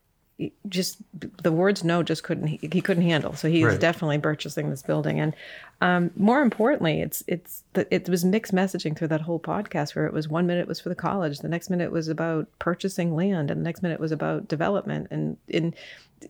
just 0.67 0.97
the 1.43 1.51
words 1.51 1.83
no 1.83 2.03
just 2.03 2.23
couldn't 2.23 2.47
he, 2.47 2.59
he 2.71 2.81
couldn't 2.81 3.03
handle. 3.03 3.33
So 3.35 3.47
he's 3.49 3.63
Right. 3.65 3.79
definitely 3.79 4.19
purchasing 4.19 4.69
this 4.69 4.81
building, 4.83 5.19
and 5.19 5.33
um, 5.81 6.11
more 6.15 6.41
importantly, 6.41 7.01
it's 7.01 7.23
it's 7.27 7.63
the, 7.73 7.87
it 7.93 8.09
was 8.09 8.25
mixed 8.25 8.53
messaging 8.53 8.97
through 8.97 9.07
that 9.09 9.21
whole 9.21 9.39
podcast 9.39 9.95
where 9.95 10.05
it 10.05 10.13
was 10.13 10.27
one 10.27 10.45
minute 10.45 10.67
was 10.67 10.79
for 10.79 10.89
the 10.89 10.95
college, 10.95 11.39
the 11.39 11.47
next 11.47 11.69
minute 11.69 11.91
was 11.91 12.07
about 12.09 12.47
purchasing 12.59 13.15
land, 13.15 13.49
and 13.49 13.61
the 13.61 13.63
next 13.63 13.81
minute 13.81 13.99
was 13.99 14.11
about 14.11 14.47
development 14.47 15.07
and 15.09 15.37
in 15.47 15.73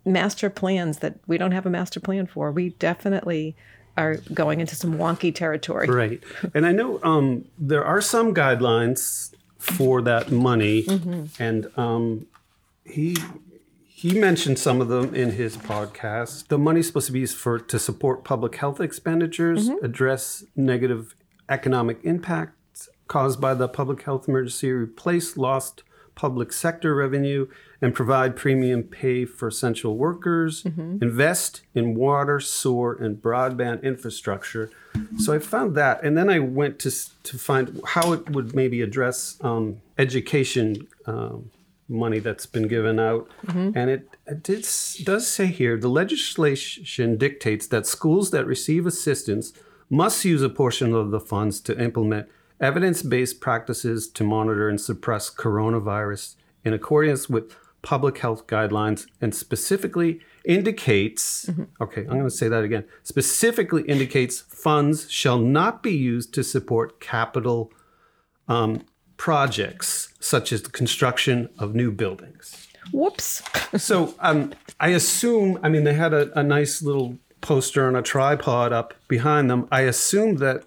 master 0.05 0.49
plans 0.49 0.97
that 0.99 1.15
we 1.25 1.37
don't 1.37 1.51
have 1.51 1.65
a 1.65 1.69
master 1.69 1.99
plan 1.99 2.27
for. 2.27 2.51
We 2.51 2.69
definitely 2.69 3.55
are 3.97 4.17
going 4.33 4.59
into 4.59 4.75
some 4.75 4.97
wonky 4.97 5.33
territory. 5.33 5.87
Right. 5.87 6.21
And 6.53 6.65
I 6.65 6.73
know 6.73 6.99
um, 7.01 7.45
there 7.57 7.85
are 7.85 8.01
some 8.01 8.33
guidelines 8.35 9.33
for 9.57 10.01
that 10.03 10.31
money, 10.31 10.85
and 11.39 11.71
um, 11.77 12.27
he 12.83 13.15
he 14.05 14.19
mentioned 14.19 14.59
some 14.59 14.81
of 14.81 14.87
them 14.87 15.15
in 15.15 15.31
his 15.31 15.57
podcast. 15.57 16.47
The 16.49 16.59
money's 16.59 16.85
supposed 16.85 17.07
to 17.07 17.11
be 17.11 17.21
used 17.21 17.35
for 17.35 17.57
to 17.57 17.79
support 17.79 18.23
public 18.23 18.55
health 18.57 18.79
expenditures, 18.79 19.67
address 19.81 20.43
negative 20.55 21.15
economic 21.49 21.97
impacts 22.03 22.87
caused 23.07 23.41
by 23.41 23.55
the 23.55 23.67
public 23.67 24.03
health 24.03 24.27
emergency, 24.27 24.69
replace 24.71 25.37
lost 25.37 25.81
public 26.13 26.53
sector 26.53 26.93
revenue, 26.93 27.47
and 27.81 27.95
provide 27.95 28.35
premium 28.35 28.83
pay 28.83 29.25
for 29.25 29.47
essential 29.47 29.97
workers, 29.97 30.63
invest 31.01 31.61
in 31.73 31.95
water, 31.95 32.39
sewer, 32.39 32.93
and 32.93 33.17
broadband 33.17 33.81
infrastructure. 33.81 34.69
So 35.17 35.33
I 35.33 35.39
found 35.39 35.73
that, 35.75 36.03
and 36.03 36.15
then 36.15 36.29
I 36.29 36.37
went 36.37 36.77
to 36.79 36.91
to 37.23 37.37
find 37.39 37.81
how 37.87 38.13
it 38.13 38.29
would 38.29 38.53
maybe 38.53 38.83
address 38.83 39.37
um, 39.41 39.81
education 39.97 40.87
um, 41.07 41.49
money 41.87 42.19
that's 42.19 42.45
been 42.45 42.67
given 42.67 42.99
out, 42.99 43.29
and 43.47 43.89
it, 43.89 44.09
it 44.25 44.43
did, 44.43 44.67
does 45.03 45.27
say 45.27 45.47
here 45.47 45.77
the 45.77 45.87
legislation 45.87 47.17
dictates 47.17 47.67
that 47.67 47.85
schools 47.85 48.31
that 48.31 48.45
receive 48.45 48.85
assistance 48.85 49.53
must 49.89 50.25
use 50.25 50.41
a 50.41 50.49
portion 50.49 50.93
of 50.93 51.11
the 51.11 51.19
funds 51.19 51.61
to 51.61 51.79
implement 51.79 52.27
evidence-based 52.59 53.39
practices 53.41 54.07
to 54.07 54.23
monitor 54.23 54.69
and 54.69 54.79
suppress 54.79 55.29
coronavirus 55.29 56.35
in 56.63 56.73
accordance 56.73 57.29
with 57.29 57.55
public 57.81 58.17
health 58.17 58.47
guidelines 58.47 59.05
and 59.21 59.35
specifically 59.35 60.19
indicates 60.43 61.49
okay 61.79 62.01
i'm 62.01 62.17
going 62.17 62.23
to 62.23 62.31
say 62.31 62.47
that 62.47 62.63
again 62.63 62.83
specifically 63.03 63.83
indicates 63.83 64.41
funds 64.41 65.09
shall 65.11 65.37
not 65.37 65.83
be 65.83 65.91
used 65.91 66.33
to 66.33 66.43
support 66.43 66.99
capital 66.99 67.71
um, 68.47 68.83
projects, 69.17 70.13
such 70.19 70.51
as 70.53 70.61
the 70.63 70.69
construction 70.69 71.49
of 71.59 71.73
new 71.75 71.91
buildings. 71.91 72.67
Whoops. 72.91 73.41
So 73.77 74.15
um, 74.19 74.53
I 74.79 74.89
assume, 74.89 75.59
I 75.61 75.67
mean, 75.67 75.83
they 75.83 75.95
had 75.95 76.13
a, 76.13 76.39
a 76.39 76.43
nice 76.43 76.81
little 76.81 77.17
poster 77.41 77.85
on 77.87 77.95
a 77.95 78.01
tripod 78.01 78.71
up 78.71 78.93
behind 79.09 79.49
them. 79.49 79.67
I 79.69 79.81
assume 79.81 80.37
that 80.37 80.63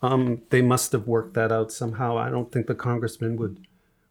um, 0.00 0.42
they 0.50 0.62
must 0.62 0.92
have 0.92 1.08
worked 1.08 1.34
that 1.34 1.50
out 1.50 1.72
somehow. 1.72 2.16
I 2.16 2.30
don't 2.30 2.52
think 2.52 2.66
the 2.68 2.74
congressman 2.76 3.36
would 3.36 3.66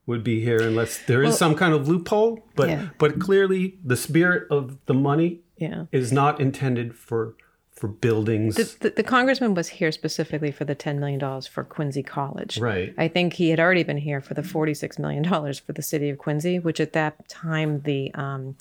would 0.05 0.23
be 0.23 0.41
here 0.41 0.59
unless 0.61 0.97
there 1.05 1.21
is 1.21 1.27
Well- 1.29 1.37
some 1.37 1.55
kind 1.55 1.73
of 1.73 1.87
loophole. 1.87 2.43
But 2.55 2.67
Yeah. 2.69 2.89
but 2.97 3.19
clearly, 3.19 3.77
the 3.85 3.95
spirit 3.95 4.47
of 4.51 4.77
the 4.87 4.93
money 4.95 5.39
Yeah. 5.57 5.85
is 5.93 6.11
not 6.11 6.41
intended 6.41 6.95
for 6.95 7.35
for 7.79 7.88
buildings. 7.88 8.55
The, 8.55 8.89
the, 8.89 8.89
the 8.98 9.03
congressman 9.03 9.53
was 9.53 9.69
here 9.69 9.91
specifically 9.91 10.51
for 10.51 10.65
the 10.65 10.75
$10 10.75 11.00
million 11.00 11.41
for 11.41 11.63
Quincy 11.63 12.03
College. 12.03 12.57
Right. 12.59 12.93
I 12.98 13.07
think 13.07 13.33
he 13.33 13.50
had 13.50 13.59
already 13.59 13.83
been 13.83 13.98
here 13.98 14.21
for 14.21 14.33
the 14.33 14.41
$46 14.41 15.00
million 15.00 15.24
for 15.24 15.74
the 15.74 15.81
city 15.81 16.09
of 16.09 16.17
Quincy, 16.17 16.59
which 16.59 16.79
at 16.79 16.93
that 16.93 17.27
time 17.29 17.81
the 17.81 18.13
um, 18.13 18.55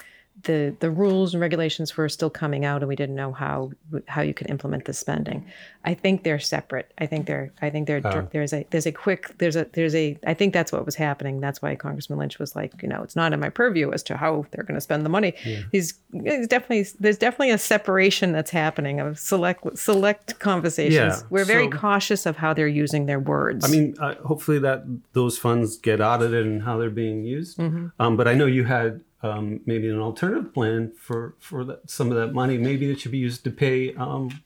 the 0.45 0.75
the 0.81 0.91
rules 0.91 1.35
and 1.35 1.41
regulations 1.41 1.97
were 1.97 2.09
still 2.09 2.31
coming 2.31 2.65
out, 2.65 2.83
and 2.83 2.89
we 2.89 2.97
didn't 2.97 3.17
know 3.17 3.33
how 3.33 3.73
how 4.07 4.23
you 4.23 4.35
could 4.35 4.49
implement 4.51 4.85
the 4.85 4.93
spending. 4.93 5.45
I 5.85 5.95
think 5.95 6.23
they're 6.23 6.39
separate. 6.39 6.93
I 6.99 7.07
think 7.07 7.27
they're 7.27 7.53
I 7.61 7.71
think 7.71 7.87
they're 7.87 8.01
there's 8.33 8.53
a 8.53 8.67
there's 8.71 8.87
a 8.87 8.93
quick 8.93 9.35
there's 9.39 9.57
a 9.57 9.67
there's 9.73 9.95
a 9.95 10.19
I 10.27 10.35
think 10.35 10.53
that's 10.53 10.71
what 10.71 10.85
was 10.85 10.95
happening. 10.95 11.41
That's 11.41 11.61
why 11.63 11.75
Congressman 11.75 12.19
Lynch 12.19 12.39
was 12.39 12.55
like, 12.55 12.73
you 12.83 12.89
know, 12.89 13.03
it's 13.03 13.17
not 13.17 13.33
in 13.33 13.41
my 13.41 13.49
purview 13.49 13.91
as 13.93 14.03
to 14.05 14.17
how 14.17 14.47
they're 14.51 14.65
going 14.65 14.77
to 14.77 14.81
spend 14.81 15.05
the 15.05 15.11
money. 15.11 15.35
He's, 15.73 15.95
he's 16.13 16.47
definitely 16.47 16.87
there's 17.01 17.19
definitely 17.19 17.51
a 17.51 17.59
separation 17.59 18.33
that's 18.33 18.51
happening 18.51 19.01
of 19.01 19.19
select 19.19 19.79
select 19.79 20.39
conversations. 20.39 20.95
Yeah, 20.95 21.21
We're 21.31 21.45
very 21.45 21.71
so- 21.71 21.79
cautious 21.79 22.27
of 22.27 22.37
how 22.37 22.55
they're 22.55 22.69
using 22.69 23.07
their 23.07 23.21
words. 23.21 23.65
I 23.65 23.69
mean, 23.69 23.97
uh, 23.99 24.15
hopefully 24.17 24.59
that 24.61 24.85
those 25.15 25.39
funds 25.39 25.77
get 25.79 26.01
audited 26.01 26.47
and 26.47 26.63
how 26.63 26.79
they're 26.79 26.91
being 26.91 27.25
used. 27.25 27.59
Mm-hmm. 27.59 27.89
Um, 27.99 28.17
but 28.17 28.29
I 28.29 28.35
know 28.35 28.47
you 28.47 28.65
had 28.65 29.01
um, 29.23 29.61
maybe 29.67 29.89
an 29.89 29.99
alternative 29.99 30.55
plan 30.55 30.93
for 30.97 31.35
for 31.41 31.65
that, 31.65 31.91
some 31.91 32.11
of 32.11 32.17
that 32.17 32.33
money. 32.33 32.57
Maybe 32.59 32.91
it 32.91 33.01
should 33.01 33.13
be 33.13 33.19
used 33.19 33.45
to 33.45 33.51
pay 33.51 33.95
um, 33.95 34.43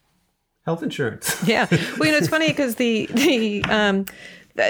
health 0.64 0.82
insurance. 0.82 1.36
yeah. 1.46 1.66
Well, 1.70 2.06
you 2.06 2.12
know, 2.12 2.18
it's 2.18 2.28
funny 2.28 2.48
because 2.48 2.76
the 2.76 3.06
the 3.12 3.64
um, 3.64 4.06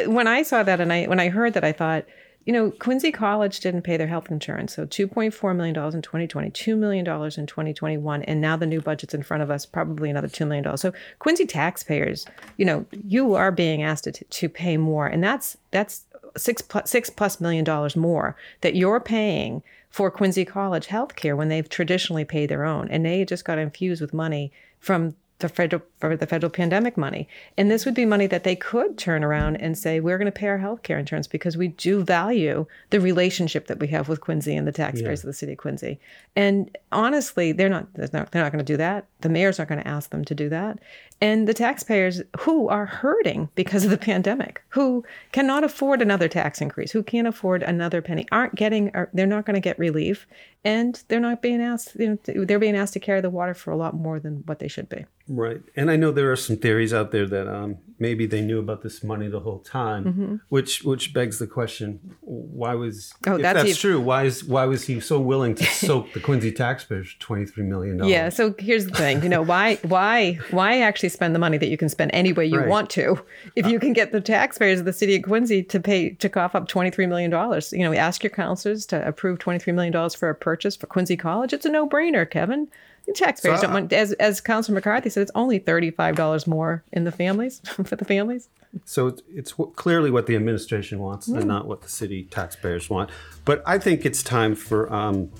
when 0.06 0.26
I 0.26 0.42
saw 0.42 0.62
that 0.62 0.80
and 0.80 0.92
I 0.92 1.04
when 1.04 1.20
I 1.20 1.28
heard 1.28 1.54
that, 1.54 1.64
I 1.64 1.72
thought, 1.72 2.04
you 2.44 2.52
know, 2.52 2.72
Quincy 2.72 3.12
College 3.12 3.60
didn't 3.60 3.82
pay 3.82 3.96
their 3.96 4.08
health 4.08 4.28
insurance, 4.28 4.74
so 4.74 4.86
two 4.86 5.06
point 5.06 5.34
four 5.34 5.54
million 5.54 5.74
dollars 5.74 5.94
in 5.94 6.02
twenty 6.02 6.26
twenty, 6.26 6.50
two 6.50 6.74
million 6.74 7.04
dollars 7.04 7.38
in 7.38 7.46
twenty 7.46 7.72
twenty 7.72 7.96
one, 7.96 8.22
and 8.24 8.40
now 8.40 8.56
the 8.56 8.66
new 8.66 8.80
budget's 8.80 9.14
in 9.14 9.22
front 9.22 9.44
of 9.44 9.52
us, 9.52 9.64
probably 9.64 10.10
another 10.10 10.28
two 10.28 10.46
million 10.46 10.64
dollars. 10.64 10.80
So 10.80 10.92
Quincy 11.20 11.46
taxpayers, 11.46 12.26
you 12.56 12.64
know, 12.64 12.86
you 13.06 13.34
are 13.34 13.52
being 13.52 13.84
asked 13.84 14.04
to 14.04 14.12
to 14.12 14.48
pay 14.48 14.76
more, 14.76 15.06
and 15.06 15.22
that's 15.22 15.56
that's 15.70 16.06
six 16.36 16.62
plus 16.62 16.90
six 16.90 17.08
plus 17.10 17.40
million 17.40 17.64
dollars 17.64 17.94
more 17.94 18.36
that 18.62 18.74
you're 18.74 19.00
paying 19.00 19.62
for 19.92 20.10
Quincy 20.10 20.44
College 20.44 20.88
healthcare 20.88 21.36
when 21.36 21.48
they've 21.48 21.68
traditionally 21.68 22.24
paid 22.24 22.48
their 22.48 22.64
own, 22.64 22.88
and 22.88 23.04
they 23.04 23.24
just 23.24 23.44
got 23.44 23.58
infused 23.58 24.00
with 24.00 24.14
money 24.14 24.50
from 24.80 25.14
the 25.38 25.48
federal 25.48 25.82
for 26.02 26.16
the 26.16 26.26
federal 26.26 26.50
pandemic 26.50 26.96
money. 26.96 27.28
And 27.56 27.70
this 27.70 27.86
would 27.86 27.94
be 27.94 28.04
money 28.04 28.26
that 28.26 28.42
they 28.42 28.56
could 28.56 28.98
turn 28.98 29.22
around 29.22 29.54
and 29.58 29.78
say, 29.78 30.00
we're 30.00 30.18
going 30.18 30.26
to 30.26 30.32
pay 30.32 30.48
our 30.48 30.58
health 30.58 30.82
care 30.82 30.98
insurance 30.98 31.28
because 31.28 31.56
we 31.56 31.68
do 31.68 32.02
value 32.02 32.66
the 32.90 33.00
relationship 33.00 33.68
that 33.68 33.78
we 33.78 33.86
have 33.86 34.08
with 34.08 34.20
Quincy 34.20 34.56
and 34.56 34.66
the 34.66 34.72
taxpayers 34.72 35.20
of 35.20 35.28
the 35.28 35.32
city 35.32 35.52
of 35.52 35.58
Quincy. 35.58 36.00
And 36.34 36.76
honestly, 36.90 37.52
they're 37.52 37.68
not 37.68 37.86
they're 37.94 38.08
not, 38.12 38.32
they're 38.32 38.42
not 38.42 38.50
going 38.50 38.64
to 38.64 38.72
do 38.72 38.76
that. 38.78 39.06
The 39.20 39.28
mayor's 39.28 39.60
not 39.60 39.68
going 39.68 39.80
to 39.80 39.86
ask 39.86 40.10
them 40.10 40.24
to 40.24 40.34
do 40.34 40.48
that. 40.48 40.80
And 41.22 41.46
the 41.46 41.54
taxpayers 41.54 42.20
who 42.40 42.66
are 42.68 42.84
hurting 42.84 43.48
because 43.54 43.84
of 43.84 43.90
the 43.90 43.96
pandemic, 43.96 44.60
who 44.70 45.04
cannot 45.30 45.62
afford 45.62 46.02
another 46.02 46.26
tax 46.26 46.60
increase, 46.60 46.90
who 46.90 47.04
can't 47.04 47.28
afford 47.28 47.62
another 47.62 48.02
penny, 48.02 48.26
aren't 48.32 48.56
getting, 48.56 48.90
they're 49.14 49.24
not 49.24 49.46
going 49.46 49.54
to 49.54 49.60
get 49.60 49.78
relief, 49.78 50.26
and 50.64 51.00
they're 51.06 51.20
not 51.20 51.40
being 51.40 51.62
asked. 51.62 51.94
You 51.94 52.18
know, 52.26 52.44
they're 52.44 52.58
being 52.58 52.76
asked 52.76 52.94
to 52.94 53.00
carry 53.00 53.20
the 53.20 53.30
water 53.30 53.54
for 53.54 53.70
a 53.70 53.76
lot 53.76 53.94
more 53.94 54.18
than 54.18 54.42
what 54.46 54.58
they 54.58 54.66
should 54.66 54.88
be. 54.88 55.04
Right. 55.28 55.62
And 55.76 55.91
I 55.92 55.96
know 55.96 56.10
there 56.10 56.32
are 56.32 56.36
some 56.36 56.56
theories 56.56 56.92
out 56.92 57.10
there 57.12 57.26
that 57.26 57.46
um, 57.48 57.76
maybe 57.98 58.26
they 58.26 58.40
knew 58.40 58.58
about 58.58 58.82
this 58.82 59.04
money 59.04 59.28
the 59.28 59.40
whole 59.40 59.60
time, 59.60 60.40
which 60.48 60.82
which 60.82 61.12
begs 61.14 61.38
the 61.38 61.46
question: 61.46 62.00
Why 62.20 62.74
was 62.74 63.12
Oh, 63.26 63.36
if 63.36 63.42
that's 63.42 63.62
that's 63.62 63.78
true? 63.78 64.00
Why 64.00 64.24
is 64.24 64.42
why 64.44 64.64
was 64.64 64.86
he 64.86 64.98
so 65.00 65.20
willing 65.20 65.54
to 65.56 65.64
soak 65.64 66.12
the 66.12 66.20
Quincy 66.20 66.50
taxpayers 66.52 67.14
twenty 67.18 67.46
three 67.46 67.64
million 67.64 67.98
dollars? 67.98 68.10
Yeah. 68.12 68.28
So 68.30 68.54
here's 68.58 68.86
the 68.86 68.92
thing. 68.94 69.22
You 69.22 69.28
know 69.28 69.42
why? 69.42 69.76
Why? 69.82 70.34
Why 70.50 70.80
actually 70.80 71.10
spend 71.10 71.34
the 71.34 71.38
money 71.38 71.58
that 71.58 71.68
you 71.68 71.76
can 71.76 71.88
spend 71.88 72.10
any 72.14 72.32
way 72.32 72.46
you 72.46 72.58
Right. 72.58 72.68
want 72.68 72.90
to, 72.90 73.20
if 73.56 73.66
you 73.66 73.78
can 73.78 73.92
get 73.92 74.12
the 74.12 74.20
taxpayers 74.20 74.80
of 74.80 74.84
the 74.86 74.92
city 74.92 75.14
of 75.16 75.22
Quincy 75.22 75.62
to 75.64 75.78
pay 75.80 76.10
to 76.10 76.28
cough 76.28 76.54
up 76.54 76.68
twenty 76.68 76.90
three 76.90 77.06
million 77.06 77.30
dollars? 77.30 77.72
You 77.72 77.80
know, 77.84 77.90
we 77.90 77.98
ask 77.98 78.22
your 78.22 78.30
counselors 78.30 78.86
to 78.86 79.06
approve 79.06 79.38
twenty 79.38 79.58
three 79.58 79.72
million 79.72 79.92
dollars 79.92 80.14
for 80.14 80.28
a 80.30 80.34
purchase 80.34 80.76
for 80.76 80.86
Quincy 80.86 81.16
College. 81.16 81.52
It's 81.52 81.66
a 81.66 81.70
no 81.70 81.88
brainer, 81.88 82.28
Kevin. 82.28 82.68
Taxpayers 83.14 83.60
So, 83.60 83.66
don't 83.66 83.72
want, 83.74 83.92
as 83.92 84.12
as 84.14 84.40
Councilor 84.40 84.76
McCarthy 84.76 85.10
said, 85.10 85.22
it's 85.22 85.30
only 85.34 85.58
thirty 85.58 85.90
five 85.90 86.16
dollars 86.16 86.46
more 86.46 86.84
in 86.92 87.04
the 87.04 87.12
families 87.12 87.60
for 87.84 87.96
the 87.96 88.04
families. 88.04 88.48
So 88.86 89.08
it's, 89.08 89.22
it's 89.28 89.58
what, 89.58 89.76
clearly 89.76 90.10
what 90.10 90.26
the 90.26 90.34
administration 90.34 90.98
wants 90.98 91.26
Hmm. 91.26 91.36
and 91.38 91.46
not 91.46 91.66
what 91.66 91.82
the 91.82 91.88
city 91.90 92.24
taxpayers 92.24 92.88
want. 92.88 93.10
But 93.44 93.62
I 93.66 93.78
think 93.78 94.06
it's 94.06 94.22
time 94.22 94.54
for 94.54 94.90
um, 94.92 95.30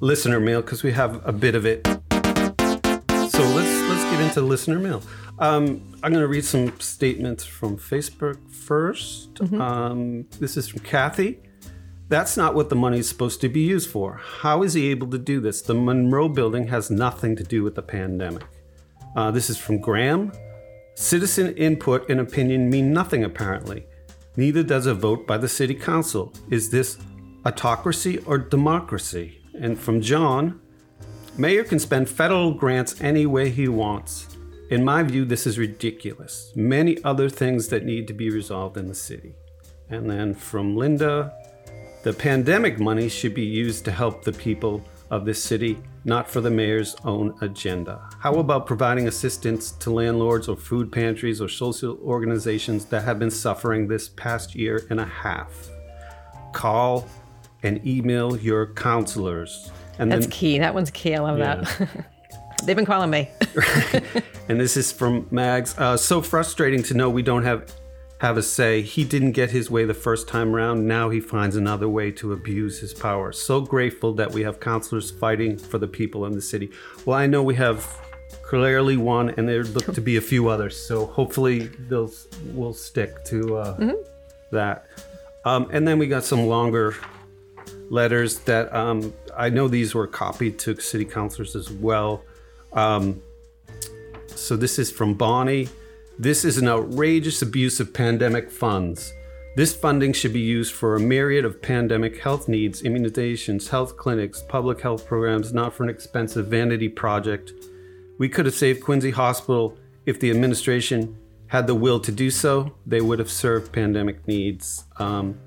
listener 0.00 0.38
mail 0.38 0.60
because 0.62 0.82
we 0.84 0.92
have 0.92 1.26
a 1.26 1.32
bit 1.32 1.54
of 1.56 1.66
it. 1.66 1.84
So 1.86 3.42
let's 3.54 3.88
let's 3.90 4.04
get 4.04 4.20
into 4.20 4.40
listener 4.40 4.78
mail. 4.78 5.02
Um, 5.38 5.80
I'm 6.02 6.12
going 6.12 6.22
to 6.22 6.28
read 6.28 6.44
some 6.44 6.78
statements 6.80 7.44
from 7.44 7.76
Facebook 7.78 8.36
1st 8.50 9.60
Um, 9.60 10.26
this 10.40 10.56
is 10.56 10.68
from 10.68 10.80
Kathy. 10.80 11.38
That's 12.08 12.38
not 12.38 12.54
what 12.54 12.70
the 12.70 12.76
money 12.76 13.00
is 13.00 13.08
supposed 13.08 13.42
to 13.42 13.50
be 13.50 13.60
used 13.60 13.90
for. 13.90 14.14
How 14.40 14.62
is 14.62 14.72
he 14.72 14.88
able 14.88 15.08
to 15.08 15.18
do 15.18 15.40
this? 15.40 15.60
The 15.60 15.74
Monroe 15.74 16.30
building 16.30 16.68
has 16.68 16.90
nothing 16.90 17.36
to 17.36 17.44
do 17.44 17.62
with 17.62 17.74
the 17.74 17.82
pandemic. 17.82 18.44
Uh, 19.14 19.30
this 19.30 19.50
is 19.50 19.58
from 19.58 19.78
Graham. 19.78 20.32
Citizen 20.94 21.54
input 21.56 22.08
and 22.08 22.18
opinion 22.20 22.70
mean 22.70 22.94
nothing 22.94 23.24
apparently. 23.24 23.86
Neither 24.36 24.62
does 24.62 24.86
a 24.86 24.94
vote 24.94 25.26
by 25.26 25.36
the 25.36 25.48
city 25.48 25.74
council. 25.74 26.32
Is 26.50 26.70
this 26.70 26.96
autocracy 27.44 28.18
or 28.20 28.38
democracy? 28.38 29.42
And 29.60 29.78
from 29.78 30.00
John, 30.00 30.60
Mayor 31.36 31.62
can 31.62 31.78
spend 31.78 32.08
federal 32.08 32.54
grants 32.54 33.00
any 33.02 33.26
way 33.26 33.50
he 33.50 33.68
wants. 33.68 34.28
In 34.70 34.84
my 34.84 35.02
view, 35.02 35.24
this 35.24 35.46
is 35.46 35.58
ridiculous. 35.58 36.52
Many 36.56 37.02
other 37.04 37.28
things 37.28 37.68
that 37.68 37.84
need 37.84 38.06
to 38.08 38.14
be 38.14 38.30
resolved 38.30 38.76
in 38.76 38.86
the 38.86 38.94
city. 38.94 39.34
And 39.90 40.10
then 40.10 40.34
from 40.34 40.76
Linda, 40.76 41.32
the 42.02 42.12
pandemic 42.12 42.78
money 42.78 43.08
should 43.08 43.34
be 43.34 43.44
used 43.44 43.84
to 43.84 43.90
help 43.90 44.22
the 44.22 44.32
people 44.32 44.82
of 45.10 45.24
this 45.24 45.42
city, 45.42 45.78
not 46.04 46.30
for 46.30 46.40
the 46.40 46.50
mayor's 46.50 46.94
own 47.04 47.36
agenda. 47.40 48.08
How 48.20 48.34
about 48.34 48.66
providing 48.66 49.08
assistance 49.08 49.72
to 49.72 49.90
landlords 49.90 50.48
or 50.48 50.56
food 50.56 50.92
pantries 50.92 51.40
or 51.40 51.48
social 51.48 51.98
organizations 52.02 52.84
that 52.86 53.04
have 53.04 53.18
been 53.18 53.30
suffering 53.30 53.88
this 53.88 54.08
past 54.08 54.54
year 54.54 54.86
and 54.90 55.00
a 55.00 55.04
half? 55.04 55.50
Call 56.52 57.08
and 57.62 57.84
email 57.86 58.36
your 58.36 58.72
counselors. 58.74 59.70
And 59.98 60.12
That's 60.12 60.26
then, 60.26 60.30
key. 60.30 60.58
That 60.58 60.74
one's 60.74 60.90
key. 60.90 61.14
I 61.14 61.20
love 61.20 61.38
that. 61.38 61.88
They've 62.64 62.76
been 62.76 62.86
calling 62.86 63.10
me. 63.10 63.30
and 64.48 64.60
this 64.60 64.76
is 64.76 64.92
from 64.92 65.26
Mags. 65.30 65.76
Uh, 65.78 65.96
so 65.96 66.22
frustrating 66.22 66.82
to 66.84 66.94
know 66.94 67.08
we 67.08 67.22
don't 67.22 67.44
have 67.44 67.72
have 68.18 68.36
a 68.36 68.42
say. 68.42 68.82
He 68.82 69.04
didn't 69.04 69.32
get 69.32 69.50
his 69.50 69.70
way 69.70 69.84
the 69.84 69.94
first 69.94 70.28
time 70.28 70.54
around. 70.54 70.86
Now 70.86 71.08
he 71.08 71.20
finds 71.20 71.56
another 71.56 71.88
way 71.88 72.10
to 72.12 72.32
abuse 72.32 72.80
his 72.80 72.92
power. 72.92 73.32
So 73.32 73.60
grateful 73.60 74.12
that 74.14 74.32
we 74.32 74.42
have 74.42 74.60
counselors 74.60 75.10
fighting 75.10 75.56
for 75.56 75.78
the 75.78 75.86
people 75.86 76.26
in 76.26 76.32
the 76.32 76.42
city. 76.42 76.70
Well, 77.04 77.16
I 77.16 77.26
know 77.26 77.42
we 77.42 77.54
have 77.54 77.86
clearly 78.42 78.96
one, 78.96 79.30
and 79.30 79.48
there 79.48 79.62
look 79.62 79.94
to 79.94 80.00
be 80.00 80.16
a 80.16 80.20
few 80.20 80.48
others. 80.48 80.76
So 80.76 81.06
hopefully 81.06 81.70
they'll 81.88 82.10
will 82.54 82.74
stick 82.74 83.24
to 83.26 83.56
uh, 83.56 83.92
that. 84.50 84.86
Um, 85.44 85.68
and 85.72 85.86
then 85.86 85.98
we 85.98 86.08
got 86.08 86.24
some 86.24 86.46
longer 86.46 86.96
letters 87.88 88.40
that 88.40 88.74
um, 88.74 89.12
I 89.36 89.48
know 89.50 89.68
these 89.68 89.94
were 89.94 90.06
copied 90.06 90.58
to 90.60 90.80
city 90.80 91.04
councilors 91.04 91.54
as 91.54 91.70
well. 91.70 92.24
Um, 92.72 93.22
so 94.26 94.56
this 94.56 94.78
is 94.78 94.90
from 94.90 95.14
Bonnie. 95.14 95.68
This 96.20 96.44
is 96.44 96.58
an 96.58 96.66
outrageous 96.66 97.42
abuse 97.42 97.78
of 97.78 97.94
pandemic 97.94 98.50
funds. 98.50 99.12
This 99.54 99.72
funding 99.72 100.12
should 100.12 100.32
be 100.32 100.40
used 100.40 100.74
for 100.74 100.96
a 100.96 101.00
myriad 101.00 101.44
of 101.44 101.62
pandemic 101.62 102.20
health 102.20 102.48
needs, 102.48 102.82
immunizations, 102.82 103.68
health 103.68 103.96
clinics, 103.96 104.42
public 104.42 104.80
health 104.80 105.06
programs, 105.06 105.52
not 105.54 105.74
for 105.74 105.84
an 105.84 105.88
expensive 105.88 106.48
vanity 106.48 106.88
project. 106.88 107.52
We 108.18 108.28
could 108.28 108.46
have 108.46 108.54
saved 108.56 108.82
Quincy 108.82 109.12
Hospital 109.12 109.78
if 110.06 110.18
the 110.18 110.30
administration 110.32 111.16
had 111.46 111.68
the 111.68 111.76
will 111.76 112.00
to 112.00 112.10
do 112.10 112.32
so. 112.32 112.74
They 112.84 113.00
would 113.00 113.20
have 113.20 113.30
served 113.30 113.70
pandemic 113.70 114.26
needs. 114.26 114.86
Um, 114.98 115.38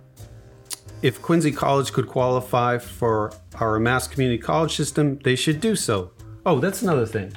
if 1.01 1.21
Quincy 1.21 1.51
College 1.51 1.91
could 1.91 2.07
qualify 2.07 2.77
for 2.77 3.33
our 3.55 3.77
mass 3.77 4.07
community 4.07 4.41
college 4.41 4.77
system, 4.77 5.19
they 5.25 5.35
should 5.35 5.59
do 5.59 5.75
so. 5.75 6.11
Oh, 6.45 6.59
that's 6.59 6.81
another 6.81 7.05
thing. 7.05 7.33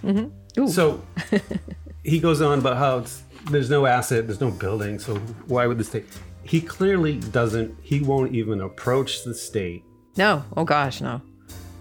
So 0.68 1.02
he 2.04 2.20
goes 2.20 2.40
on 2.40 2.58
about 2.58 2.76
how 2.76 2.98
it's, 2.98 3.22
there's 3.50 3.70
no 3.70 3.86
asset, 3.86 4.26
there's 4.26 4.40
no 4.40 4.50
building, 4.50 4.98
so 4.98 5.16
why 5.46 5.66
would 5.66 5.78
the 5.78 5.84
state? 5.84 6.06
he 6.44 6.60
clearly 6.60 7.18
doesn't. 7.18 7.74
He 7.82 8.00
won't 8.00 8.34
even 8.34 8.60
approach 8.60 9.24
the 9.24 9.34
state. 9.34 9.82
No. 10.16 10.44
Oh 10.56 10.64
gosh, 10.64 11.00
no. 11.00 11.20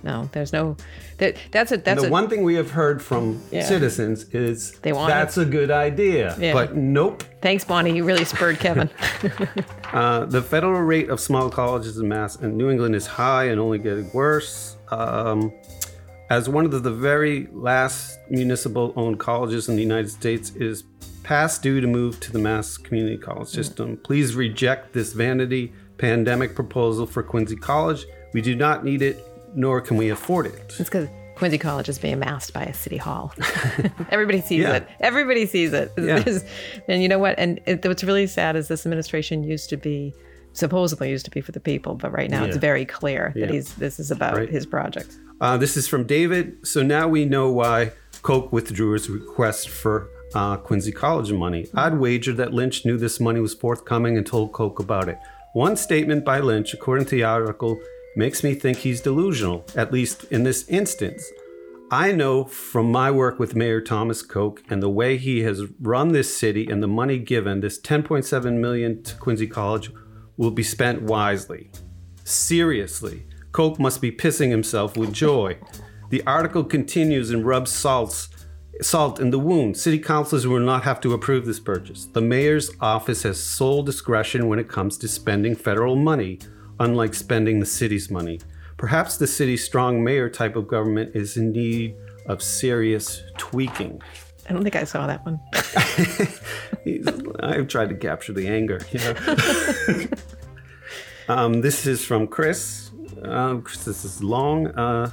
No, 0.03 0.29
there's 0.33 0.51
no. 0.51 0.75
That, 1.17 1.37
that's 1.51 1.71
a 1.71 1.77
that's 1.77 2.01
the 2.01 2.07
a, 2.07 2.11
one 2.11 2.27
thing 2.29 2.43
we 2.43 2.55
have 2.55 2.71
heard 2.71 3.01
from 3.01 3.41
Yeah. 3.51 3.63
citizens 3.63 4.23
is 4.33 4.77
They 4.79 4.91
want 4.91 5.09
that's 5.09 5.37
a 5.37 5.45
good 5.45 5.71
idea. 5.71 6.35
Yeah. 6.39 6.53
But 6.53 6.75
nope. 6.75 7.23
Thanks, 7.41 7.63
Bonnie. 7.63 7.95
You 7.95 8.03
really 8.03 8.25
spurred 8.25 8.59
Kevin. 8.59 8.89
Uh, 9.93 10.25
the 10.25 10.41
federal 10.41 10.81
rate 10.81 11.09
of 11.09 11.19
small 11.19 11.51
colleges 11.51 11.99
in 11.99 12.07
Mass 12.07 12.35
and 12.37 12.57
New 12.57 12.71
England 12.71 12.95
is 12.95 13.05
high 13.05 13.43
and 13.43 13.59
only 13.59 13.77
getting 13.77 14.11
worse. 14.11 14.75
Um, 14.89 15.53
as 16.29 16.49
one 16.49 16.65
of 16.65 16.83
the, 16.83 16.91
very 16.91 17.47
last 17.51 18.17
municipal-owned 18.29 19.19
colleges 19.19 19.69
in 19.69 19.75
the 19.75 19.81
United 19.81 20.09
States 20.09 20.51
is 20.55 20.83
past 21.23 21.61
due 21.61 21.79
to 21.81 21.87
move 21.87 22.19
to 22.21 22.31
the 22.31 22.39
Mass 22.39 22.77
Community 22.77 23.17
College 23.17 23.47
mm. 23.49 23.53
system. 23.55 23.97
Please 23.97 24.35
reject 24.35 24.93
this 24.93 25.13
vanity 25.13 25.71
pandemic 25.97 26.55
proposal 26.55 27.05
for 27.05 27.23
Quincy 27.23 27.55
College. 27.55 28.05
We 28.33 28.41
do 28.41 28.55
not 28.55 28.83
need 28.83 29.01
it, 29.01 29.23
nor 29.55 29.79
can 29.81 29.97
we 29.97 30.09
afford 30.09 30.47
it. 30.47 30.75
It's 30.79 30.89
because 30.89 31.07
Quincy 31.35 31.57
College 31.57 31.89
is 31.89 31.99
being 31.99 32.19
masked 32.19 32.53
by 32.53 32.63
a 32.63 32.73
city 32.73 32.97
hall. 32.97 33.33
Everybody 34.09 34.41
sees 34.41 34.61
Yeah. 34.61 34.75
it. 34.77 34.87
Everybody 34.99 35.45
sees 35.45 35.73
it. 35.73 35.91
Yeah. 35.97 36.23
And 36.87 37.01
you 37.01 37.09
know 37.09 37.19
what? 37.19 37.35
And 37.37 37.59
it, 37.65 37.85
what's 37.85 38.03
really 38.03 38.27
sad 38.27 38.55
is 38.55 38.67
this 38.67 38.85
administration 38.85 39.43
used 39.43 39.69
to 39.69 39.77
be, 39.77 40.13
supposedly 40.53 41.09
used 41.09 41.25
to 41.25 41.31
be 41.31 41.41
for 41.41 41.51
the 41.51 41.59
people, 41.59 41.95
but 41.95 42.11
right 42.11 42.29
now 42.29 42.43
it's 42.43 42.57
very 42.57 42.85
clear 42.85 43.33
Yeah. 43.35 43.47
that 43.47 43.53
he's 43.53 43.73
this 43.75 43.99
is 43.99 44.11
about 44.11 44.37
Right. 44.37 44.49
his 44.49 44.65
project. 44.65 45.17
Uh, 45.43 45.57
this 45.57 45.75
is 45.75 45.89
from 45.89 46.05
David. 46.05 46.65
So 46.65 46.81
now 46.81 47.09
we 47.09 47.25
know 47.25 47.51
why 47.51 47.91
Koch 48.21 48.53
withdrew 48.53 48.93
his 48.93 49.09
request 49.09 49.67
for 49.67 50.07
uh, 50.33 50.55
Quincy 50.55 50.93
College 50.93 51.33
money. 51.33 51.67
I'd 51.75 51.99
wager 51.99 52.31
that 52.31 52.53
Lynch 52.53 52.85
knew 52.85 52.95
this 52.95 53.19
money 53.19 53.41
was 53.41 53.53
forthcoming 53.53 54.15
and 54.15 54.25
told 54.25 54.53
Koch 54.53 54.79
about 54.79 55.09
it. 55.09 55.17
One 55.51 55.75
statement 55.75 56.23
by 56.23 56.39
Lynch, 56.39 56.73
according 56.73 57.07
to 57.07 57.15
the 57.15 57.25
article, 57.25 57.77
makes 58.15 58.41
me 58.41 58.55
think 58.55 58.77
he's 58.77 59.01
delusional, 59.01 59.65
at 59.75 59.91
least 59.91 60.23
in 60.31 60.43
this 60.43 60.65
instance. 60.69 61.29
I 61.91 62.13
know 62.13 62.45
from 62.45 62.89
my 62.89 63.11
work 63.11 63.37
with 63.37 63.53
Mayor 63.53 63.81
Thomas 63.81 64.21
Koch 64.21 64.63
and 64.69 64.81
the 64.81 64.87
way 64.87 65.17
he 65.17 65.41
has 65.41 65.63
run 65.81 66.13
this 66.13 66.37
city 66.37 66.69
and 66.69 66.81
the 66.81 66.87
money 66.87 67.19
given, 67.19 67.59
this 67.59 67.81
10.7 67.81 68.59
million 68.61 69.03
to 69.03 69.15
Quincy 69.17 69.47
College 69.47 69.91
will 70.37 70.51
be 70.51 70.63
spent 70.63 71.01
wisely. 71.01 71.69
Seriously, 72.23 73.25
Koch 73.53 73.79
must 73.79 74.01
be 74.01 74.11
pissing 74.11 74.49
himself 74.49 74.97
with 74.97 75.13
joy. 75.13 75.57
The 76.09 76.23
article 76.27 76.63
continues 76.63 77.29
and 77.31 77.45
rubs 77.45 77.71
salts, 77.71 78.29
salt 78.81 79.19
in 79.19 79.29
the 79.29 79.39
wound. 79.39 79.77
City 79.77 79.99
councilors 79.99 80.45
will 80.45 80.59
not 80.59 80.83
have 80.83 80.99
to 81.01 81.13
approve 81.13 81.45
this 81.45 81.59
purchase. 81.59 82.05
The 82.05 82.21
mayor's 82.21 82.71
office 82.81 83.23
has 83.23 83.41
sole 83.41 83.83
discretion 83.83 84.47
when 84.47 84.59
it 84.59 84.67
comes 84.67 84.97
to 84.97 85.07
spending 85.07 85.55
federal 85.55 85.95
money, 85.95 86.39
unlike 86.79 87.13
spending 87.13 87.59
the 87.59 87.65
city's 87.65 88.09
money. 88.11 88.39
Perhaps 88.77 89.17
the 89.17 89.27
city's 89.27 89.63
strong 89.63 90.03
mayor 90.03 90.29
type 90.29 90.55
of 90.55 90.67
government 90.67 91.15
is 91.15 91.37
in 91.37 91.51
need 91.51 91.95
of 92.25 92.41
serious 92.41 93.21
tweaking. 93.37 94.01
I 94.49 94.53
don't 94.53 94.63
think 94.63 94.75
I 94.75 94.83
saw 94.83 95.07
that 95.07 95.23
one. 95.25 95.39
I've 97.39 97.67
tried 97.67 97.89
to 97.89 97.95
capture 97.95 98.33
the 98.33 98.47
anger. 98.47 98.81
You 98.91 98.99
know? 98.99 100.07
um, 101.33 101.61
this 101.61 101.85
is 101.87 102.03
from 102.03 102.27
Chris. 102.27 102.91
Chris, 103.23 103.85
this 103.85 104.05
is 104.05 104.23
long. 104.23 104.67
Uh, 104.67 105.11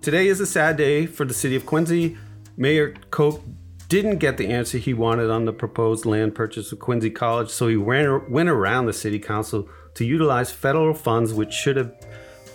today 0.00 0.28
is 0.28 0.40
a 0.40 0.46
sad 0.46 0.76
day 0.76 1.06
for 1.06 1.24
the 1.24 1.34
city 1.34 1.56
of 1.56 1.66
Quincy. 1.66 2.16
Mayor 2.56 2.94
Koch 3.10 3.40
didn't 3.88 4.18
get 4.18 4.36
the 4.36 4.48
answer 4.48 4.78
he 4.78 4.94
wanted 4.94 5.30
on 5.30 5.44
the 5.46 5.52
proposed 5.52 6.06
land 6.06 6.34
purchase 6.34 6.70
of 6.70 6.78
Quincy 6.78 7.10
College, 7.10 7.50
so 7.50 7.66
he 7.66 7.74
ran, 7.74 8.30
went 8.30 8.48
around 8.48 8.86
the 8.86 8.92
city 8.92 9.18
council 9.18 9.68
to 9.94 10.04
utilize 10.04 10.52
federal 10.52 10.94
funds, 10.94 11.34
which 11.34 11.52
should 11.52 11.76
have 11.76 11.92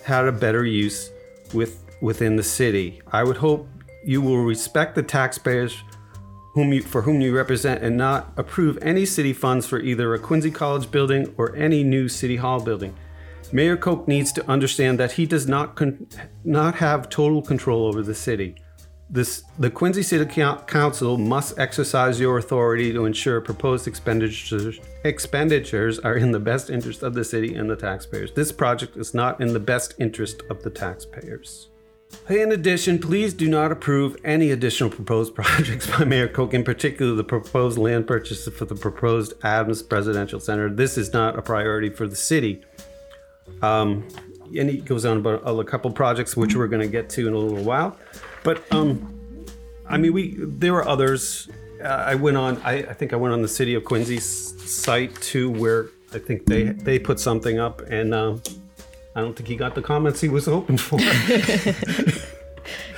had 0.04 0.26
a 0.26 0.32
better 0.32 0.64
use 0.64 1.10
with 1.52 1.82
within 2.00 2.36
the 2.36 2.42
city. 2.42 3.00
I 3.12 3.24
would 3.24 3.36
hope 3.38 3.68
you 4.04 4.20
will 4.22 4.44
respect 4.44 4.94
the 4.94 5.02
taxpayers 5.02 5.82
whom 6.54 6.72
you, 6.72 6.82
for 6.82 7.02
whom 7.02 7.20
you 7.20 7.36
represent 7.36 7.82
and 7.82 7.96
not 7.96 8.32
approve 8.36 8.78
any 8.80 9.04
city 9.04 9.32
funds 9.32 9.66
for 9.66 9.78
either 9.78 10.14
a 10.14 10.18
Quincy 10.18 10.50
College 10.50 10.90
building 10.90 11.34
or 11.36 11.54
any 11.54 11.82
new 11.82 12.08
city 12.08 12.36
hall 12.36 12.60
building. 12.60 12.94
Mayor 13.52 13.76
Koch 13.76 14.06
needs 14.08 14.32
to 14.32 14.48
understand 14.48 14.98
that 15.00 15.12
he 15.12 15.26
does 15.26 15.46
not 15.46 15.74
con- 15.74 16.06
not 16.44 16.76
have 16.76 17.08
total 17.08 17.42
control 17.42 17.86
over 17.86 18.02
the 18.02 18.14
city. 18.14 18.56
This, 19.08 19.44
the 19.58 19.70
Quincy 19.70 20.02
City 20.02 20.24
Council 20.66 21.16
must 21.16 21.58
exercise 21.58 22.18
your 22.18 22.38
authority 22.38 22.92
to 22.92 23.04
ensure 23.04 23.40
proposed 23.40 23.86
expenditures 23.86 24.80
expenditures 25.04 26.00
are 26.00 26.16
in 26.16 26.32
the 26.32 26.40
best 26.40 26.70
interest 26.70 27.04
of 27.04 27.14
the 27.14 27.24
city 27.24 27.54
and 27.54 27.70
the 27.70 27.76
taxpayers. 27.76 28.32
This 28.32 28.50
project 28.50 28.96
is 28.96 29.14
not 29.14 29.40
in 29.40 29.52
the 29.52 29.60
best 29.60 29.94
interest 30.00 30.42
of 30.50 30.64
the 30.64 30.70
taxpayers. 30.70 31.68
In 32.28 32.50
addition, 32.50 32.98
please 32.98 33.32
do 33.34 33.48
not 33.48 33.70
approve 33.70 34.16
any 34.24 34.50
additional 34.50 34.90
proposed 34.90 35.34
projects 35.36 35.88
by 35.88 36.04
Mayor 36.04 36.28
Koch, 36.28 36.54
in 36.54 36.64
particular 36.64 37.14
the 37.14 37.24
proposed 37.24 37.78
land 37.78 38.08
purchase 38.08 38.48
for 38.48 38.64
the 38.64 38.74
proposed 38.74 39.34
Adams 39.44 39.82
Presidential 39.82 40.40
Center. 40.40 40.68
This 40.68 40.98
is 40.98 41.12
not 41.12 41.38
a 41.38 41.42
priority 41.42 41.90
for 41.90 42.08
the 42.08 42.16
city. 42.16 42.64
Um, 43.62 44.06
and 44.56 44.70
he 44.70 44.78
goes 44.78 45.04
on 45.04 45.18
about 45.18 45.42
a 45.44 45.64
couple 45.64 45.90
projects 45.90 46.36
which 46.36 46.54
we're 46.54 46.68
going 46.68 46.82
to 46.82 46.88
get 46.88 47.08
to 47.10 47.26
in 47.26 47.34
a 47.34 47.38
little 47.38 47.64
while. 47.64 47.96
But 48.44 48.62
um, 48.72 49.12
I 49.88 49.96
mean, 49.98 50.12
we 50.12 50.34
there 50.38 50.72
were 50.72 50.86
others. 50.86 51.48
Uh, 51.82 51.88
I 51.88 52.14
went 52.14 52.36
on. 52.36 52.60
I, 52.64 52.74
I 52.78 52.92
think 52.94 53.12
I 53.12 53.16
went 53.16 53.34
on 53.34 53.42
the 53.42 53.48
city 53.48 53.74
of 53.74 53.84
Quincy's 53.84 54.24
site 54.70 55.14
too, 55.20 55.50
where 55.50 55.88
I 56.14 56.18
think 56.18 56.46
they 56.46 56.64
they 56.64 56.98
put 56.98 57.18
something 57.20 57.58
up, 57.58 57.80
and 57.82 58.14
um, 58.14 58.42
I 59.14 59.20
don't 59.20 59.34
think 59.36 59.48
he 59.48 59.56
got 59.56 59.74
the 59.74 59.82
comments 59.82 60.20
he 60.20 60.28
was 60.28 60.46
hoping 60.46 60.78
for. 60.78 60.98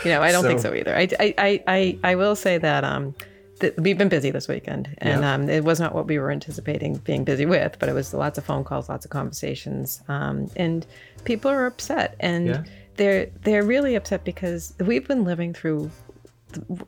You 0.05 0.13
know, 0.13 0.23
I 0.23 0.31
don't 0.33 0.45
think 0.45 0.61
So- 0.61 0.71
so 0.71 0.75
either. 0.77 0.97
I, 0.97 1.09
I, 1.19 1.35
I, 1.39 1.63
I, 1.67 1.99
I 2.05 2.15
will 2.15 2.37
say 2.37 2.57
that 2.57 2.85
um, 2.85 3.15
that 3.61 3.79
we've 3.79 3.99
been 3.99 4.09
busy 4.09 4.31
this 4.31 4.49
weekend, 4.49 4.89
and 4.99 5.23
Yeah. 5.23 5.35
um, 5.35 5.49
it 5.49 5.65
was 5.65 5.81
not 5.81 5.95
what 5.95 6.07
we 6.07 6.19
were 6.19 6.31
anticipating 6.31 6.97
being 6.99 7.25
busy 7.25 7.47
with, 7.47 7.77
but 7.79 7.89
it 7.89 7.93
was 7.93 8.15
lots 8.15 8.39
of 8.39 8.45
phone 8.45 8.65
calls, 8.65 8.89
lots 8.89 9.05
of 9.05 9.11
conversations, 9.11 10.03
um, 10.09 10.51
and 10.57 10.87
people 11.25 11.51
are 11.51 11.67
upset, 11.67 12.15
and 12.21 12.47
Yeah. 12.47 12.63
they're 12.97 13.27
they're 13.43 13.65
really 13.65 13.95
upset 13.95 14.25
because 14.25 14.75
we've 14.81 15.07
been 15.07 15.25
living 15.25 15.53
through 15.53 15.91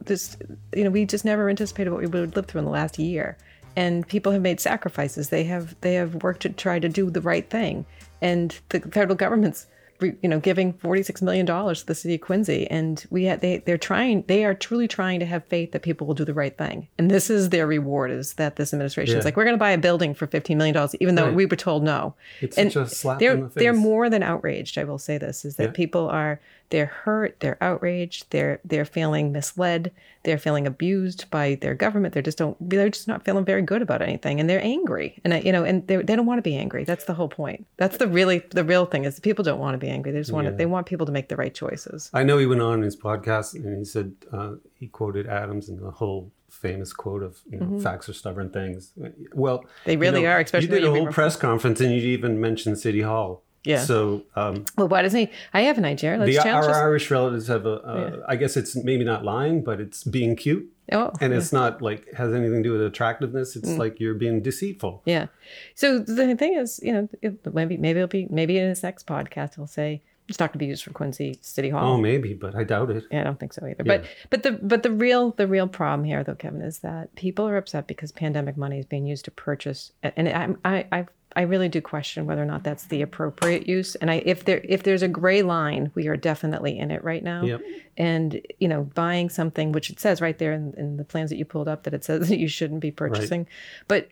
this. 0.04 0.36
You 0.74 0.84
know, 0.84 0.90
we 0.90 1.04
just 1.04 1.24
never 1.24 1.48
anticipated 1.48 1.90
what 1.90 2.00
we 2.00 2.06
would 2.06 2.36
live 2.36 2.46
through 2.46 2.60
in 2.60 2.64
the 2.64 2.70
last 2.70 2.98
year, 2.98 3.36
and 3.76 4.06
people 4.06 4.32
have 4.32 4.42
made 4.42 4.60
sacrifices. 4.60 5.28
They 5.28 5.44
have 5.44 5.74
they 5.80 5.94
have 5.94 6.22
worked 6.22 6.42
to 6.42 6.48
try 6.50 6.78
to 6.78 6.88
do 6.88 7.10
the 7.10 7.20
right 7.20 7.48
thing, 7.50 7.84
and 8.22 8.58
the 8.70 8.80
federal 8.80 9.16
government's 9.16 9.66
you 10.02 10.28
know 10.28 10.40
giving 10.40 10.72
46 10.72 11.22
million 11.22 11.46
dollars 11.46 11.80
to 11.80 11.86
the 11.86 11.94
city 11.94 12.14
of 12.16 12.20
Quincy 12.20 12.66
and 12.70 13.04
we 13.10 13.24
had 13.24 13.40
they 13.40 13.58
they're 13.58 13.78
trying 13.78 14.24
they 14.28 14.44
are 14.44 14.54
truly 14.54 14.88
trying 14.88 15.20
to 15.20 15.26
have 15.26 15.44
faith 15.44 15.72
that 15.72 15.82
people 15.82 16.06
will 16.06 16.14
do 16.14 16.24
the 16.24 16.34
right 16.34 16.56
thing 16.56 16.88
and 16.98 17.10
this 17.10 17.30
is 17.30 17.50
their 17.50 17.66
reward 17.66 18.10
is 18.10 18.34
that 18.34 18.56
this 18.56 18.72
administration 18.72 19.14
Yeah. 19.14 19.18
is 19.20 19.24
like 19.24 19.36
we're 19.36 19.44
going 19.44 19.54
to 19.54 19.58
buy 19.58 19.70
a 19.72 19.78
building 19.78 20.14
for 20.14 20.26
15 20.26 20.56
million 20.58 20.74
dollars 20.74 20.94
even 21.00 21.14
though 21.14 21.26
Right. 21.26 21.34
we 21.34 21.46
were 21.46 21.56
told 21.56 21.82
no 21.82 22.14
It's 22.40 22.56
and 22.58 22.70
they're 23.18 23.32
in 23.34 23.40
the 23.42 23.50
they're 23.54 23.72
more 23.74 24.08
than 24.10 24.22
outraged 24.22 24.78
I 24.78 24.84
will 24.84 24.98
say 24.98 25.18
this 25.18 25.44
is 25.44 25.56
that 25.56 25.64
Yeah. 25.64 25.70
people 25.72 26.08
are 26.08 26.40
they're 26.70 26.86
hurt 26.86 27.38
they're 27.40 27.58
outraged 27.60 28.26
they're 28.30 28.60
they're 28.64 28.84
feeling 28.84 29.32
misled 29.32 29.92
they're 30.22 30.38
feeling 30.38 30.66
abused 30.66 31.30
by 31.30 31.56
their 31.56 31.74
government 31.74 32.14
they 32.14 32.22
just 32.22 32.38
don't 32.38 32.56
they're 32.60 32.88
just 32.88 33.08
not 33.08 33.24
feeling 33.24 33.44
very 33.44 33.62
good 33.62 33.82
about 33.82 34.02
anything 34.02 34.40
and 34.40 34.48
they're 34.48 34.62
angry 34.62 35.20
and 35.24 35.34
I, 35.34 35.40
you 35.40 35.52
know 35.52 35.64
and 35.64 35.86
they 35.86 35.96
they 35.96 36.16
don't 36.16 36.26
want 36.26 36.38
to 36.38 36.42
be 36.42 36.56
angry 36.56 36.84
that's 36.84 37.04
the 37.04 37.14
whole 37.14 37.28
point 37.28 37.66
that's 37.76 37.98
the 37.98 38.08
really 38.08 38.38
the 38.50 38.64
real 38.64 38.86
thing 38.86 39.04
is 39.04 39.20
people 39.20 39.44
don't 39.44 39.60
want 39.60 39.74
to 39.74 39.78
be 39.78 39.88
angry 39.88 40.12
they 40.12 40.20
just 40.20 40.32
want 40.32 40.46
to 40.46 40.52
they 40.52 40.66
want 40.66 40.86
people 40.86 41.06
to 41.06 41.12
make 41.12 41.28
the 41.28 41.36
right 41.36 41.54
choices 41.54 42.10
I 42.12 42.22
know 42.22 42.38
he 42.38 42.46
went 42.46 42.62
on 42.62 42.82
his 42.82 42.96
podcast 42.96 43.54
and 43.54 43.78
he 43.78 43.84
said 43.84 44.14
uh, 44.32 44.52
he 44.74 44.88
quoted 44.88 45.26
Adams 45.26 45.68
and 45.68 45.78
the 45.80 45.90
whole 45.90 46.32
famous 46.48 46.92
quote 46.92 47.22
of 47.22 47.38
you 47.48 47.58
know 47.58 47.78
facts 47.80 48.08
are 48.08 48.12
stubborn 48.12 48.50
things. 48.50 48.92
Well, 49.34 49.58
Mm-hmm. 49.60 49.68
They 49.84 49.92
you 49.92 49.98
really 49.98 50.22
know, 50.22 50.30
are, 50.30 50.40
especially 50.40 50.68
you 50.68 50.74
did 50.74 50.84
a 50.84 50.90
whole 50.90 51.12
press 51.12 51.36
conference 51.36 51.80
and 51.80 51.92
you 51.92 52.00
even 52.00 52.40
mentioned 52.40 52.78
City 52.78 53.02
Hall. 53.02 53.42
Yeah. 53.64 53.84
So 53.84 54.22
um, 54.36 54.64
well 54.78 54.88
why 54.88 55.02
doesn't 55.02 55.20
he 55.20 55.28
i 55.52 55.62
have 55.62 55.76
an 55.76 55.84
idea 55.84 56.16
let's 56.16 56.34
the 56.34 56.42
challenge 56.42 56.66
our 56.66 56.72
this. 56.72 56.76
Irish 56.76 57.10
relatives 57.10 57.46
have 57.48 57.66
a. 57.66 57.72
Uh, 57.74 58.24
I 58.26 58.36
guess 58.36 58.56
it's 58.56 58.74
maybe 58.74 59.04
not 59.04 59.24
lying, 59.24 59.62
but 59.62 59.80
it's 59.80 60.02
being 60.02 60.34
cute, 60.34 60.66
oh 60.92 61.12
and 61.20 61.34
it's 61.34 61.52
not 61.52 61.82
like 61.82 62.10
has 62.14 62.32
anything 62.32 62.62
to 62.62 62.68
do 62.68 62.72
with 62.72 62.82
attractiveness. 62.82 63.54
Mm. 63.54 63.56
It's 63.58 63.76
like 63.76 64.00
you're 64.00 64.14
being 64.14 64.40
deceitful. 64.42 65.02
Yeah. 65.04 65.26
So 65.74 65.98
the 65.98 66.34
thing 66.36 66.54
is, 66.54 66.80
you 66.82 66.92
know, 66.92 67.08
it- 67.20 67.54
maybe 67.54 67.76
maybe 67.76 67.98
it'll 68.00 68.08
be 68.08 68.26
maybe 68.30 68.58
in 68.58 68.68
his 68.68 68.82
next 68.82 69.06
podcast 69.06 69.56
he'll 69.56 69.66
say 69.66 70.02
it's 70.30 70.38
not 70.38 70.50
going 70.50 70.52
to 70.54 70.58
be 70.58 70.66
used 70.66 70.84
for 70.84 70.92
Quincy 70.92 71.38
City 71.42 71.70
Hall. 71.70 71.94
Oh, 71.94 71.96
maybe, 71.98 72.34
but 72.34 72.54
I 72.54 72.62
doubt 72.62 72.88
it. 72.90 73.04
Yeah, 73.10 73.22
I 73.22 73.24
don't 73.24 73.40
think 73.40 73.52
so 73.52 73.66
either. 73.66 73.82
But 73.82 74.04
but 74.30 74.44
the 74.44 74.52
but 74.52 74.84
the 74.84 74.90
real 74.92 75.32
the 75.32 75.48
real 75.48 75.66
problem 75.66 76.04
here 76.04 76.22
though, 76.22 76.36
Kevin, 76.36 76.62
is 76.62 76.78
that 76.78 77.14
people 77.16 77.46
are 77.48 77.56
upset 77.56 77.88
because 77.88 78.12
pandemic 78.12 78.56
money 78.56 78.78
is 78.78 78.86
being 78.86 79.06
used 79.06 79.24
to 79.24 79.32
purchase, 79.32 79.92
and 80.02 80.28
I 80.28 80.54
I 80.64 80.86
I, 80.92 81.06
I 81.36 81.42
really 81.42 81.68
do 81.68 81.80
question 81.80 82.26
whether 82.26 82.42
or 82.42 82.46
not 82.46 82.64
that's 82.64 82.84
the 82.86 83.02
appropriate 83.02 83.68
use. 83.68 83.94
And 83.96 84.10
I 84.10 84.22
if 84.26 84.44
there 84.44 84.60
if 84.64 84.82
there's 84.82 85.02
a 85.02 85.08
gray 85.08 85.42
line, 85.42 85.92
we 85.94 86.08
are 86.08 86.16
definitely 86.16 86.78
in 86.78 86.90
it 86.90 87.04
right 87.04 87.22
now. 87.22 87.44
Yep. 87.44 87.60
And 87.96 88.40
you 88.58 88.68
know, 88.68 88.84
buying 88.94 89.28
something 89.28 89.72
which 89.72 89.90
it 89.90 90.00
says 90.00 90.20
right 90.20 90.38
there 90.38 90.52
in, 90.52 90.74
in 90.76 90.96
the 90.96 91.04
plans 91.04 91.30
that 91.30 91.36
you 91.36 91.44
pulled 91.44 91.68
up 91.68 91.84
that 91.84 91.94
it 91.94 92.04
says 92.04 92.28
that 92.30 92.38
you 92.38 92.48
shouldn't 92.48 92.80
be 92.80 92.90
purchasing, 92.90 93.46
but 93.88 94.08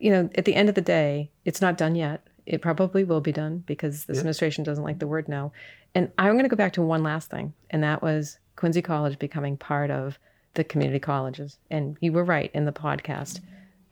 you 0.00 0.10
know, 0.10 0.30
at 0.36 0.44
the 0.44 0.54
end 0.54 0.68
of 0.68 0.74
the 0.76 0.80
day, 0.80 1.30
it's 1.44 1.60
not 1.60 1.76
done 1.76 1.96
yet. 1.96 2.24
It 2.46 2.62
probably 2.62 3.02
will 3.02 3.20
be 3.20 3.32
done 3.32 3.64
because 3.66 4.04
this 4.04 4.16
Yeah. 4.16 4.20
administration 4.20 4.62
doesn't 4.64 4.84
like 4.84 5.00
the 5.00 5.08
word 5.08 5.28
no. 5.28 5.52
And 5.94 6.12
I'm 6.18 6.32
going 6.34 6.44
to 6.44 6.48
go 6.48 6.56
back 6.56 6.74
to 6.74 6.82
one 6.82 7.02
last 7.02 7.30
thing, 7.30 7.52
and 7.70 7.82
that 7.82 8.02
was 8.02 8.38
Quincy 8.56 8.80
College 8.82 9.18
becoming 9.18 9.56
part 9.56 9.90
of 9.90 10.18
the 10.54 10.62
community 10.64 11.00
colleges. 11.00 11.58
And 11.70 11.96
you 12.00 12.12
were 12.12 12.24
right 12.24 12.50
in 12.54 12.64
the 12.64 12.72
podcast. 12.72 13.40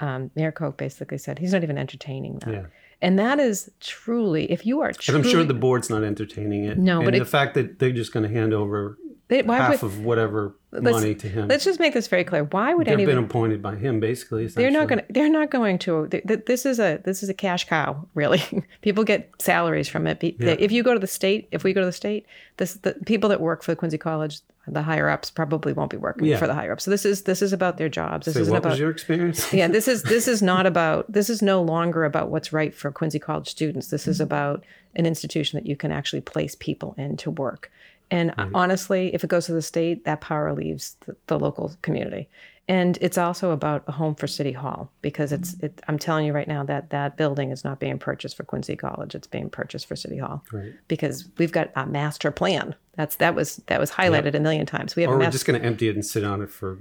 Um, 0.01 0.31
Mayor 0.35 0.53
Koch 0.53 0.77
basically 0.77 1.19
said 1.19 1.39
he's 1.39 1.53
not 1.53 1.63
even 1.63 1.79
entertaining 1.79 2.39
that. 2.41 2.53
Yeah. 2.53 2.67
And 3.03 3.19
that 3.19 3.39
is 3.39 3.71
truly, 3.81 4.51
if 4.51 4.65
you 4.67 4.81
are 4.81 4.89
And 4.89 4.99
truly, 4.99 5.21
I'm 5.23 5.29
sure 5.29 5.45
the 5.45 5.55
board's 5.55 5.91
not 5.91 6.03
entertaining 6.03 6.65
it. 6.65 6.79
No, 6.79 6.97
and 6.99 7.05
but 7.07 7.15
the 7.15 7.21
it- 7.23 7.29
fact 7.29 7.55
that 7.55 7.79
they're 7.79 7.93
just 7.93 8.13
going 8.13 8.27
to 8.27 8.33
hand 8.35 8.53
over 8.55 8.99
they, 9.29 9.43
why 9.43 9.57
half 9.57 9.83
would, 9.83 9.91
of 9.91 10.05
whatever 10.05 10.55
money 10.73 11.15
to 11.15 11.29
him. 11.29 11.49
let's 11.49 11.65
just 11.65 11.81
make 11.81 11.95
this 11.95 12.07
very 12.07 12.23
clear. 12.23 12.45
Why 12.45 12.75
would 12.75 12.87
They've 12.87 12.93
anyone? 12.95 13.17
been 13.17 13.25
appointed 13.25 13.61
by 13.63 13.75
him, 13.75 13.99
basically. 13.99 14.47
They're 14.47 14.71
not 14.71 14.89
going. 14.89 15.01
to 15.01 15.05
They're 15.11 15.29
not 15.31 15.51
going 15.51 15.79
to. 15.81 16.07
th- 16.09 16.25
th- 16.27 16.45
This 16.47 16.65
is 16.65 16.79
a. 16.79 17.01
This 17.05 17.23
is 17.23 17.29
a 17.29 17.35
cash 17.35 17.67
cow. 17.67 18.07
Really, 18.15 18.43
people 18.83 19.03
get 19.05 19.31
salaries 19.41 19.89
from 19.89 20.07
it. 20.07 20.21
Be- 20.21 20.37
Yeah. 20.39 20.55
If 20.59 20.71
you 20.71 20.83
go 20.83 20.93
to 20.95 21.01
the 21.01 21.07
state, 21.07 21.49
if 21.51 21.65
we 21.65 21.73
go 21.73 21.81
to 21.81 21.87
the 21.87 21.93
state, 21.93 22.27
this 22.59 22.75
the 22.75 22.95
people 23.07 23.29
that 23.31 23.41
work 23.41 23.63
for 23.65 23.75
Quincy 23.75 23.99
College, 23.99 24.41
the 24.69 24.83
higher 24.83 25.09
ups 25.09 25.31
probably 25.31 25.73
won't 25.73 25.91
be 25.91 25.97
working 25.97 26.27
Yeah. 26.27 26.37
for 26.39 26.47
the 26.47 26.55
higher 26.55 26.73
ups. 26.73 26.85
So 26.85 26.91
this 26.93 27.05
is 27.05 27.23
this 27.23 27.43
is 27.43 27.53
about 27.53 27.79
their 27.79 27.89
jobs. 27.89 28.27
This 28.27 28.37
isn't 28.37 28.53
what 28.53 28.59
about. 28.59 28.71
was 28.71 28.79
your 28.79 28.91
experience? 28.91 29.53
yeah, 29.53 29.67
this 29.67 29.89
is 29.89 30.03
this 30.15 30.29
is 30.29 30.41
not 30.43 30.67
about. 30.67 31.11
This 31.11 31.29
is 31.31 31.43
no 31.43 31.63
longer 31.63 32.05
about 32.05 32.29
what's 32.31 32.53
right 32.53 32.73
for 32.75 32.93
Quincy 32.93 33.19
College 33.19 33.49
students. 33.49 33.89
This 33.89 34.03
Mm-hmm. 34.03 34.11
is 34.13 34.21
about 34.21 34.65
an 34.95 35.05
institution 35.05 35.59
that 35.59 35.67
you 35.67 35.77
can 35.77 35.91
actually 35.93 36.21
place 36.23 36.55
people 36.55 36.95
in 36.97 37.17
to 37.19 37.31
work. 37.31 37.71
And 38.11 38.33
honestly, 38.55 39.13
if 39.15 39.25
it 39.25 39.31
goes 39.31 39.47
to 39.47 39.53
the 39.53 39.63
state, 39.63 40.05
that 40.05 40.21
power 40.21 40.53
leaves 40.53 40.97
the, 41.07 41.17
the 41.27 41.39
local 41.39 41.75
community. 41.83 42.29
And 42.69 42.99
it's 43.01 43.17
also 43.19 43.53
about 43.53 43.85
a 43.87 43.93
home 43.93 44.17
for 44.17 44.27
City 44.27 44.51
Hall 44.51 44.91
because 45.01 45.31
it's. 45.33 45.55
It, 45.63 45.81
I'm 45.87 45.99
telling 45.99 46.27
you 46.27 46.33
right 46.33 46.49
now 46.49 46.65
that 46.65 46.91
that 46.91 47.17
building 47.17 47.53
is 47.53 47.63
not 47.63 47.79
being 47.79 47.97
purchased 47.99 48.37
for 48.37 48.43
Quincy 48.43 48.75
College. 48.75 49.15
It's 49.15 49.29
being 49.29 49.51
purchased 49.51 49.87
for 49.87 49.95
City 49.95 50.19
Hall 50.19 50.45
Right. 50.53 50.73
because 50.89 51.29
we've 51.39 51.53
got 51.53 51.71
a 51.77 51.87
master 51.87 52.33
plan. 52.33 52.75
That's 52.97 53.17
that 53.17 53.37
was 53.37 53.57
that 53.67 53.79
was 53.79 53.93
highlighted 53.93 54.35
a 54.35 54.41
million 54.41 54.67
times. 54.67 54.97
We 54.97 55.03
have 55.03 55.13
Or 55.13 55.15
a 55.15 55.19
we're 55.19 55.31
just 55.31 55.47
going 55.47 55.61
to 55.61 55.65
empty 55.67 55.89
it 55.89 55.95
and 55.95 56.05
sit 56.05 56.25
on 56.25 56.43
it 56.43 56.51
for 56.51 56.79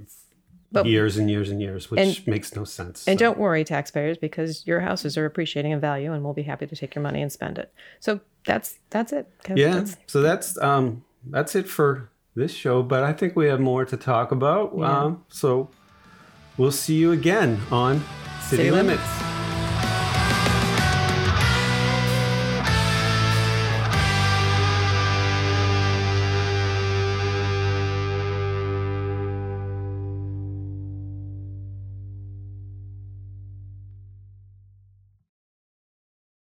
But- 0.72 0.86
years 0.86 1.16
and 1.18 1.30
years 1.30 1.50
and 1.50 1.60
years, 1.62 1.88
which 1.88 2.00
And- 2.00 2.26
makes 2.26 2.56
no 2.56 2.64
sense. 2.64 3.06
And 3.06 3.16
So, 3.16 3.24
don't 3.26 3.38
worry, 3.38 3.62
taxpayers, 3.62 4.18
because 4.18 4.66
your 4.66 4.80
houses 4.80 5.16
are 5.16 5.24
appreciating 5.24 5.70
in 5.70 5.78
value, 5.78 6.12
and 6.12 6.24
we'll 6.24 6.34
be 6.34 6.42
happy 6.42 6.66
to 6.66 6.74
take 6.74 6.96
your 6.96 7.02
money 7.02 7.22
and 7.22 7.30
spend 7.30 7.58
it. 7.58 7.72
So 8.00 8.18
that's 8.44 8.78
that's 8.90 9.12
it. 9.12 9.28
Yeah, 9.54 9.68
That's- 9.70 9.96
so 10.08 10.20
that's 10.20 10.58
um 10.60 11.04
that's 11.30 11.54
it 11.54 11.68
for 11.68 12.10
this 12.34 12.52
show. 12.52 12.82
But 12.82 13.04
I 13.04 13.12
think 13.12 13.36
we 13.36 13.46
have 13.46 13.60
more 13.60 13.84
to 13.84 13.96
talk 13.96 14.32
about. 14.32 14.74
Yeah. 14.76 15.04
Um, 15.04 15.24
so 15.28 15.70
we'll 16.56 16.72
see 16.72 16.96
you 16.96 17.12
again 17.12 17.60
on 17.70 18.00
City, 18.40 18.64
City 18.64 18.70
Limits. 18.70 19.02
Limits. 19.02 19.35